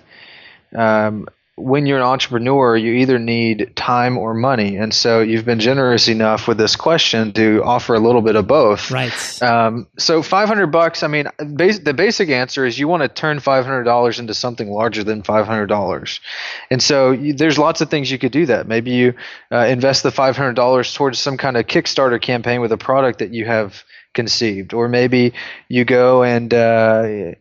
um, 0.72 1.26
when 1.56 1.86
you're 1.86 1.96
an 1.96 2.04
entrepreneur, 2.04 2.76
you 2.76 2.92
either 2.92 3.18
need 3.18 3.74
time 3.74 4.18
or 4.18 4.34
money. 4.34 4.76
And 4.76 4.92
so 4.92 5.20
you've 5.20 5.46
been 5.46 5.58
generous 5.58 6.06
enough 6.06 6.46
with 6.46 6.58
this 6.58 6.76
question 6.76 7.32
to 7.32 7.62
offer 7.64 7.94
a 7.94 7.98
little 7.98 8.20
bit 8.20 8.36
of 8.36 8.46
both. 8.46 8.90
Right. 8.90 9.42
Um, 9.42 9.86
so 9.96 10.22
500 10.22 10.66
bucks, 10.66 11.02
I 11.02 11.06
mean, 11.06 11.28
bas- 11.38 11.78
the 11.78 11.94
basic 11.94 12.28
answer 12.28 12.66
is 12.66 12.78
you 12.78 12.88
want 12.88 13.04
to 13.04 13.08
turn 13.08 13.38
$500 13.38 14.18
into 14.18 14.34
something 14.34 14.70
larger 14.70 15.02
than 15.02 15.22
$500. 15.22 16.20
And 16.70 16.82
so 16.82 17.12
you, 17.12 17.32
there's 17.32 17.58
lots 17.58 17.80
of 17.80 17.88
things 17.88 18.10
you 18.10 18.18
could 18.18 18.32
do 18.32 18.44
that. 18.46 18.68
Maybe 18.68 18.90
you 18.90 19.14
uh, 19.50 19.64
invest 19.64 20.02
the 20.02 20.10
$500 20.10 20.94
towards 20.94 21.18
some 21.18 21.38
kind 21.38 21.56
of 21.56 21.66
Kickstarter 21.66 22.20
campaign 22.20 22.60
with 22.60 22.72
a 22.72 22.78
product 22.78 23.20
that 23.20 23.32
you 23.32 23.46
have 23.46 23.82
conceived. 24.12 24.74
Or 24.74 24.88
maybe 24.88 25.32
you 25.68 25.86
go 25.86 26.22
and, 26.22 26.52
uh, 26.52 27.32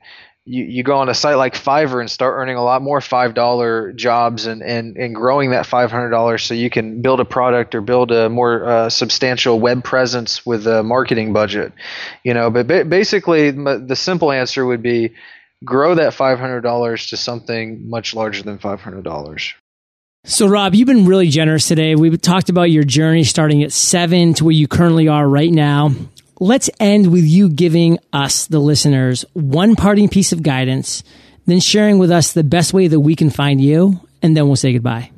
you, 0.45 0.63
you 0.63 0.83
go 0.83 0.97
on 0.97 1.09
a 1.09 1.13
site 1.13 1.37
like 1.37 1.55
Fiverr 1.55 1.99
and 1.99 2.09
start 2.09 2.35
earning 2.37 2.55
a 2.55 2.63
lot 2.63 2.81
more 2.81 3.01
five 3.01 3.33
dollar 3.33 3.91
jobs 3.93 4.45
and, 4.45 4.61
and, 4.61 4.95
and 4.95 5.15
growing 5.15 5.51
that 5.51 5.65
five 5.65 5.91
hundred 5.91 6.11
dollars 6.11 6.43
so 6.43 6.53
you 6.53 6.69
can 6.69 7.01
build 7.01 7.19
a 7.19 7.25
product 7.25 7.73
or 7.73 7.81
build 7.81 8.11
a 8.11 8.29
more 8.29 8.63
uh, 8.65 8.89
substantial 8.89 9.59
web 9.59 9.83
presence 9.83 10.45
with 10.45 10.67
a 10.67 10.83
marketing 10.83 11.33
budget, 11.33 11.73
you 12.23 12.33
know. 12.33 12.51
But 12.51 12.67
ba- 12.67 12.85
basically, 12.85 13.51
the 13.51 13.95
simple 13.95 14.31
answer 14.31 14.65
would 14.65 14.83
be 14.83 15.15
grow 15.63 15.95
that 15.95 16.13
five 16.13 16.39
hundred 16.39 16.61
dollars 16.61 17.07
to 17.07 17.17
something 17.17 17.89
much 17.89 18.13
larger 18.13 18.43
than 18.43 18.59
five 18.59 18.81
hundred 18.81 19.03
dollars. 19.03 19.53
So, 20.25 20.47
Rob, 20.47 20.73
you've 20.73 20.87
been 20.87 21.05
really 21.05 21.29
generous 21.29 21.67
today. 21.67 21.95
We've 21.95 22.19
talked 22.19 22.49
about 22.49 22.71
your 22.71 22.83
journey 22.83 23.23
starting 23.23 23.61
at 23.61 23.71
seven 23.71 24.33
to 24.35 24.45
where 24.45 24.53
you 24.53 24.67
currently 24.67 25.07
are 25.07 25.27
right 25.27 25.51
now 25.51 25.91
let's 26.39 26.69
end 26.79 27.11
with 27.11 27.25
you 27.25 27.49
giving 27.49 27.99
us, 28.13 28.47
the 28.47 28.59
listeners, 28.59 29.25
one 29.33 29.75
parting 29.75 30.09
piece 30.09 30.31
of 30.31 30.43
guidance, 30.43 31.03
then 31.45 31.59
sharing 31.59 31.97
with 31.97 32.11
us 32.11 32.33
the 32.33 32.43
best 32.43 32.73
way 32.73 32.87
that 32.87 32.99
we 32.99 33.15
can 33.15 33.29
find 33.29 33.61
you, 33.61 33.99
and 34.21 34.35
then 34.35 34.47
we'll 34.47 34.55
say 34.55 34.73
goodbye. 34.73 35.11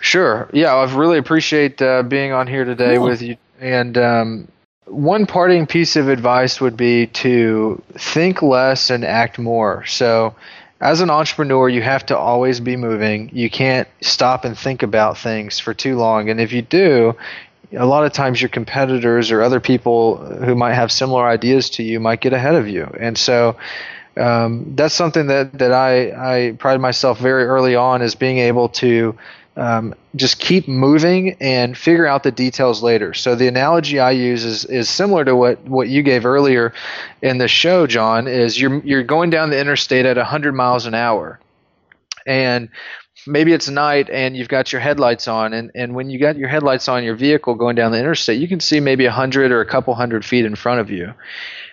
Sure. 0.00 0.48
Yeah, 0.52 0.74
I 0.74 0.94
really 0.94 1.18
appreciate 1.18 1.80
uh, 1.80 2.02
being 2.02 2.32
on 2.32 2.46
here 2.46 2.64
today 2.64 2.96
cool. 2.96 3.06
with 3.06 3.22
you. 3.22 3.36
And 3.58 3.96
um, 3.96 4.48
one 4.84 5.26
parting 5.26 5.66
piece 5.66 5.96
of 5.96 6.08
advice 6.08 6.60
would 6.60 6.76
be 6.76 7.06
to 7.08 7.82
think 7.94 8.42
less 8.42 8.90
and 8.90 9.04
act 9.04 9.38
more. 9.38 9.84
So, 9.86 10.34
as 10.78 11.00
an 11.00 11.08
entrepreneur, 11.08 11.70
you 11.70 11.80
have 11.80 12.04
to 12.06 12.18
always 12.18 12.60
be 12.60 12.76
moving. 12.76 13.30
You 13.32 13.48
can't 13.48 13.88
stop 14.02 14.44
and 14.44 14.58
think 14.58 14.82
about 14.82 15.16
things 15.16 15.58
for 15.58 15.72
too 15.72 15.96
long. 15.96 16.28
And 16.28 16.38
if 16.38 16.52
you 16.52 16.60
do, 16.60 17.16
a 17.76 17.86
lot 17.86 18.04
of 18.04 18.12
times 18.12 18.40
your 18.40 18.48
competitors 18.48 19.30
or 19.30 19.42
other 19.42 19.60
people 19.60 20.16
who 20.16 20.54
might 20.54 20.74
have 20.74 20.90
similar 20.90 21.26
ideas 21.26 21.70
to 21.70 21.82
you 21.82 22.00
might 22.00 22.20
get 22.20 22.32
ahead 22.32 22.54
of 22.54 22.68
you. 22.68 22.84
And 22.98 23.16
so 23.16 23.56
um, 24.16 24.72
that's 24.74 24.94
something 24.94 25.26
that, 25.26 25.52
that 25.58 25.72
I, 25.72 26.48
I 26.48 26.52
pride 26.52 26.80
myself 26.80 27.18
very 27.18 27.44
early 27.44 27.76
on 27.76 28.02
is 28.02 28.14
being 28.14 28.38
able 28.38 28.70
to 28.70 29.16
um, 29.56 29.94
just 30.14 30.38
keep 30.38 30.68
moving 30.68 31.36
and 31.40 31.76
figure 31.76 32.06
out 32.06 32.22
the 32.22 32.30
details 32.30 32.82
later. 32.82 33.14
So 33.14 33.34
the 33.34 33.48
analogy 33.48 33.98
I 33.98 34.10
use 34.10 34.44
is, 34.44 34.64
is 34.66 34.88
similar 34.88 35.24
to 35.24 35.34
what, 35.34 35.62
what 35.64 35.88
you 35.88 36.02
gave 36.02 36.26
earlier 36.26 36.74
in 37.22 37.38
the 37.38 37.48
show, 37.48 37.86
John, 37.86 38.26
is 38.26 38.60
you're, 38.60 38.78
you're 38.84 39.02
going 39.02 39.30
down 39.30 39.50
the 39.50 39.58
interstate 39.58 40.04
at 40.04 40.16
100 40.16 40.52
miles 40.54 40.86
an 40.86 40.94
hour. 40.94 41.40
And 42.26 42.68
maybe 43.26 43.52
it's 43.52 43.68
night 43.68 44.08
and 44.10 44.36
you've 44.36 44.48
got 44.48 44.72
your 44.72 44.80
headlights 44.80 45.28
on 45.28 45.52
and, 45.52 45.70
and 45.74 45.94
when 45.94 46.10
you 46.10 46.18
got 46.18 46.36
your 46.36 46.48
headlights 46.48 46.88
on 46.88 47.04
your 47.04 47.14
vehicle 47.14 47.54
going 47.54 47.76
down 47.76 47.92
the 47.92 47.98
interstate 47.98 48.40
you 48.40 48.48
can 48.48 48.60
see 48.60 48.80
maybe 48.80 49.06
a 49.06 49.12
hundred 49.12 49.52
or 49.52 49.60
a 49.60 49.66
couple 49.66 49.94
hundred 49.94 50.24
feet 50.24 50.44
in 50.44 50.56
front 50.56 50.80
of 50.80 50.90
you. 50.90 51.12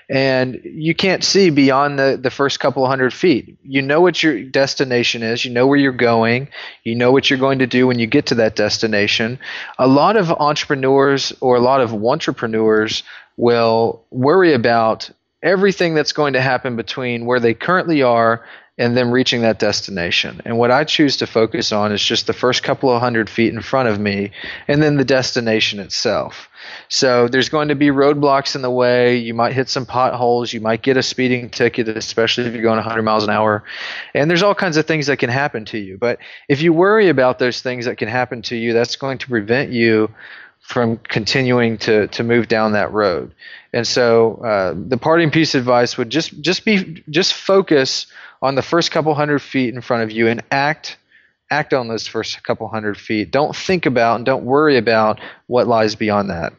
And 0.09 0.59
you 0.63 0.93
can't 0.93 1.23
see 1.23 1.49
beyond 1.49 1.97
the, 1.97 2.19
the 2.21 2.29
first 2.29 2.59
couple 2.59 2.85
hundred 2.85 3.13
feet. 3.13 3.57
You 3.63 3.81
know 3.81 4.01
what 4.01 4.21
your 4.21 4.43
destination 4.43 5.23
is. 5.23 5.45
You 5.45 5.51
know 5.51 5.65
where 5.65 5.79
you're 5.79 5.91
going. 5.91 6.49
You 6.83 6.95
know 6.95 7.11
what 7.11 7.29
you're 7.29 7.39
going 7.39 7.59
to 7.59 7.67
do 7.67 7.87
when 7.87 7.99
you 7.99 8.07
get 8.07 8.27
to 8.27 8.35
that 8.35 8.55
destination. 8.55 9.39
A 9.79 9.87
lot 9.87 10.17
of 10.17 10.29
entrepreneurs 10.29 11.33
or 11.39 11.55
a 11.55 11.61
lot 11.61 11.81
of 11.81 11.93
entrepreneurs 11.93 13.03
will 13.37 14.03
worry 14.11 14.53
about 14.53 15.09
everything 15.41 15.93
that's 15.93 16.13
going 16.13 16.33
to 16.33 16.41
happen 16.41 16.75
between 16.75 17.25
where 17.25 17.39
they 17.39 17.53
currently 17.53 18.01
are 18.01 18.45
and 18.77 18.97
them 18.97 19.11
reaching 19.11 19.41
that 19.41 19.59
destination. 19.59 20.41
And 20.45 20.57
what 20.57 20.71
I 20.71 20.83
choose 20.83 21.17
to 21.17 21.27
focus 21.27 21.71
on 21.71 21.91
is 21.91 22.03
just 22.03 22.25
the 22.25 22.33
first 22.33 22.63
couple 22.63 22.91
of 22.91 22.99
hundred 22.99 23.29
feet 23.29 23.53
in 23.53 23.61
front 23.61 23.87
of 23.87 23.99
me 23.99 24.31
and 24.67 24.81
then 24.81 24.97
the 24.97 25.05
destination 25.05 25.79
itself. 25.79 26.49
So 26.89 27.27
there's 27.27 27.49
going 27.49 27.67
to 27.67 27.75
be 27.75 27.87
roadblocks 27.87 28.55
in 28.55 28.63
the 28.63 28.71
way. 28.71 29.17
You 29.17 29.35
might 29.35 29.53
hit 29.53 29.69
some 29.69 29.85
potholes. 29.85 30.51
You 30.51 30.61
might 30.61 30.81
get 30.81 30.97
a 30.97 31.03
speeding 31.03 31.49
ticket, 31.51 31.87
especially 31.87 32.45
if 32.45 32.53
you're 32.53 32.63
going 32.63 32.77
100 32.77 33.03
miles 33.03 33.23
an 33.23 33.29
hour. 33.29 33.63
And 34.15 34.27
there's 34.27 34.43
all 34.43 34.55
kinds 34.55 34.77
of 34.77 34.87
things 34.87 35.05
that 35.05 35.17
can 35.17 35.29
happen 35.29 35.65
to 35.65 35.77
you. 35.77 35.99
But 35.99 36.17
if 36.49 36.63
you 36.63 36.73
worry 36.73 37.09
about 37.09 37.37
those 37.37 37.61
things 37.61 37.85
that 37.85 37.97
can 37.97 38.07
happen 38.07 38.41
to 38.43 38.55
you, 38.55 38.73
that's 38.73 38.95
going 38.95 39.19
to 39.19 39.27
prevent 39.27 39.71
you 39.71 40.09
from 40.63 40.97
continuing 40.97 41.77
to, 41.77 42.07
to 42.07 42.23
move 42.23 42.47
down 42.47 42.71
that 42.71 42.91
road. 42.91 43.35
And 43.73 43.85
so 43.85 44.35
uh, 44.37 44.73
the 44.75 44.97
parting 44.97 45.29
piece 45.29 45.55
advice 45.55 45.97
would 45.97 46.09
just 46.09 46.39
just 46.41 46.63
be 46.63 47.03
just 47.09 47.33
focus 47.33 48.07
on 48.41 48.55
the 48.55 48.61
first 48.61 48.89
couple 48.89 49.13
hundred 49.13 49.39
feet 49.39 49.73
in 49.73 49.81
front 49.81 50.03
of 50.03 50.11
you 50.11 50.27
and 50.27 50.41
act 50.49 50.97
act 51.51 51.73
on 51.73 51.87
those 51.87 52.07
first 52.07 52.41
couple 52.43 52.67
hundred 52.67 52.97
feet. 52.97 53.29
Don't 53.29 53.55
think 53.55 53.85
about 53.85 54.15
and 54.15 54.25
don't 54.25 54.45
worry 54.45 54.77
about 54.77 55.19
what 55.47 55.67
lies 55.67 55.95
beyond 55.95 56.29
that. 56.29 56.53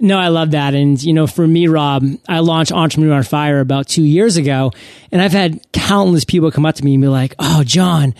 No, 0.00 0.18
I 0.18 0.28
love 0.28 0.52
that. 0.52 0.74
And, 0.74 1.00
you 1.02 1.12
know, 1.12 1.26
for 1.26 1.46
me, 1.46 1.68
Rob, 1.68 2.04
I 2.28 2.40
launched 2.40 2.72
Entrepreneur 2.72 3.14
on 3.14 3.22
Fire 3.22 3.60
about 3.60 3.86
two 3.86 4.02
years 4.02 4.36
ago, 4.36 4.72
and 5.12 5.22
I've 5.22 5.32
had 5.32 5.60
countless 5.72 6.24
people 6.24 6.50
come 6.50 6.66
up 6.66 6.74
to 6.76 6.84
me 6.84 6.94
and 6.94 7.02
be 7.02 7.08
like, 7.08 7.34
Oh, 7.38 7.62
John, 7.64 8.14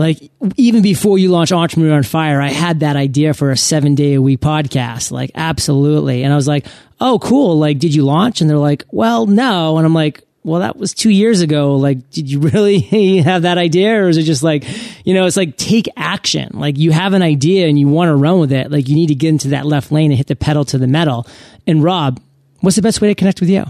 like 0.00 0.30
even 0.56 0.82
before 0.82 1.18
you 1.18 1.30
launch 1.30 1.52
Entrepreneur 1.52 1.94
on 1.94 2.02
Fire, 2.02 2.40
I 2.40 2.48
had 2.48 2.80
that 2.80 2.96
idea 2.96 3.34
for 3.34 3.50
a 3.50 3.56
seven 3.56 3.94
day 3.94 4.14
a 4.14 4.22
week 4.22 4.40
podcast. 4.40 5.12
Like, 5.12 5.30
absolutely. 5.34 6.24
And 6.24 6.32
I 6.32 6.36
was 6.36 6.48
like, 6.48 6.66
Oh, 7.00 7.18
cool. 7.18 7.58
Like, 7.58 7.78
did 7.78 7.94
you 7.94 8.04
launch? 8.04 8.40
And 8.40 8.50
they're 8.50 8.58
like, 8.58 8.84
Well, 8.90 9.26
no. 9.26 9.76
And 9.76 9.86
I'm 9.86 9.94
like, 9.94 10.22
well, 10.42 10.60
that 10.60 10.76
was 10.76 10.94
two 10.94 11.10
years 11.10 11.42
ago. 11.42 11.76
Like, 11.76 12.10
did 12.10 12.30
you 12.30 12.40
really 12.54 12.80
have 13.20 13.42
that 13.42 13.58
idea? 13.58 14.02
Or 14.02 14.08
is 14.08 14.16
it 14.16 14.22
just 14.22 14.42
like, 14.42 14.64
you 15.04 15.14
know, 15.14 15.26
it's 15.26 15.36
like 15.36 15.56
take 15.56 15.88
action. 15.96 16.50
Like 16.54 16.78
you 16.78 16.92
have 16.92 17.12
an 17.12 17.22
idea 17.22 17.68
and 17.68 17.78
you 17.78 17.88
want 17.88 18.08
to 18.08 18.16
run 18.16 18.40
with 18.40 18.52
it. 18.52 18.70
Like 18.70 18.88
you 18.88 18.94
need 18.94 19.08
to 19.08 19.14
get 19.14 19.28
into 19.28 19.48
that 19.48 19.66
left 19.66 19.92
lane 19.92 20.10
and 20.10 20.18
hit 20.18 20.26
the 20.28 20.36
pedal 20.36 20.64
to 20.66 20.78
the 20.78 20.86
metal. 20.86 21.26
And 21.66 21.82
Rob, 21.82 22.20
what's 22.60 22.76
the 22.76 22.82
best 22.82 23.00
way 23.00 23.08
to 23.08 23.14
connect 23.14 23.40
with 23.40 23.50
you? 23.50 23.64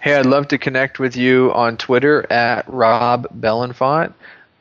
Hey, 0.00 0.16
I'd 0.16 0.26
love 0.26 0.48
to 0.48 0.58
connect 0.58 0.98
with 0.98 1.16
you 1.16 1.52
on 1.52 1.76
Twitter 1.76 2.26
at 2.30 2.64
Rob 2.68 3.28
Bellenfant 3.40 4.12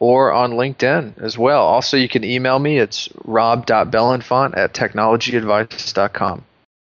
or 0.01 0.33
on 0.33 0.53
LinkedIn 0.53 1.21
as 1.21 1.37
well. 1.37 1.61
Also, 1.61 1.95
you 1.95 2.09
can 2.09 2.23
email 2.23 2.57
me. 2.57 2.79
It's 2.79 3.07
rob.bellenfant 3.23 4.57
at 4.57 4.73
technologyadvice.com. 4.73 6.43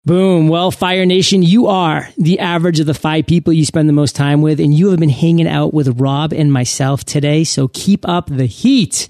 Boom. 0.03 0.47
Well, 0.47 0.71
Fire 0.71 1.05
Nation, 1.05 1.43
you 1.43 1.67
are 1.67 2.09
the 2.17 2.39
average 2.39 2.79
of 2.79 2.87
the 2.87 2.93
five 2.95 3.27
people 3.27 3.53
you 3.53 3.65
spend 3.65 3.87
the 3.87 3.93
most 3.93 4.15
time 4.15 4.41
with, 4.41 4.59
and 4.59 4.73
you 4.73 4.89
have 4.89 4.99
been 4.99 5.09
hanging 5.09 5.47
out 5.47 5.75
with 5.75 5.99
Rob 5.99 6.33
and 6.33 6.51
myself 6.51 7.03
today. 7.03 7.43
So 7.43 7.67
keep 7.67 8.07
up 8.09 8.25
the 8.25 8.47
heat. 8.47 9.07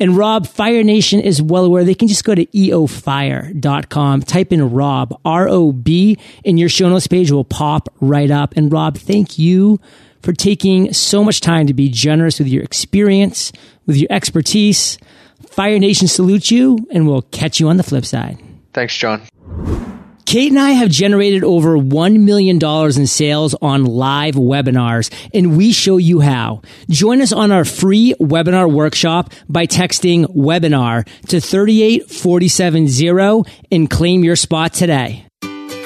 And 0.00 0.16
Rob, 0.16 0.48
Fire 0.48 0.82
Nation 0.82 1.20
is 1.20 1.40
well 1.40 1.64
aware 1.64 1.84
they 1.84 1.94
can 1.94 2.08
just 2.08 2.24
go 2.24 2.34
to 2.34 2.44
eofire.com, 2.44 4.22
type 4.22 4.52
in 4.52 4.72
Rob, 4.72 5.16
R 5.24 5.48
O 5.48 5.70
B, 5.70 6.18
and 6.44 6.58
your 6.58 6.68
show 6.68 6.88
notes 6.88 7.06
page 7.06 7.30
will 7.30 7.44
pop 7.44 7.88
right 8.00 8.30
up. 8.30 8.52
And 8.56 8.72
Rob, 8.72 8.98
thank 8.98 9.38
you 9.38 9.78
for 10.24 10.32
taking 10.32 10.92
so 10.92 11.22
much 11.22 11.40
time 11.40 11.68
to 11.68 11.74
be 11.74 11.88
generous 11.88 12.40
with 12.40 12.48
your 12.48 12.64
experience, 12.64 13.52
with 13.86 13.96
your 13.96 14.10
expertise. 14.10 14.98
Fire 15.46 15.78
Nation 15.78 16.08
salutes 16.08 16.50
you, 16.50 16.78
and 16.90 17.06
we'll 17.06 17.22
catch 17.22 17.60
you 17.60 17.68
on 17.68 17.76
the 17.76 17.84
flip 17.84 18.04
side. 18.04 18.40
Thanks, 18.72 18.96
John. 18.96 19.22
Kate 20.24 20.50
and 20.50 20.60
I 20.60 20.70
have 20.70 20.88
generated 20.88 21.44
over 21.44 21.76
$1 21.76 22.20
million 22.20 22.58
in 22.62 23.06
sales 23.06 23.54
on 23.60 23.84
live 23.84 24.34
webinars, 24.34 25.12
and 25.34 25.56
we 25.56 25.72
show 25.72 25.96
you 25.96 26.20
how. 26.20 26.62
Join 26.88 27.20
us 27.20 27.32
on 27.32 27.52
our 27.52 27.64
free 27.64 28.14
webinar 28.20 28.72
workshop 28.72 29.32
by 29.48 29.66
texting 29.66 30.26
webinar 30.34 31.06
to 31.28 31.40
38470 31.40 33.52
and 33.70 33.90
claim 33.90 34.24
your 34.24 34.36
spot 34.36 34.72
today. 34.72 35.26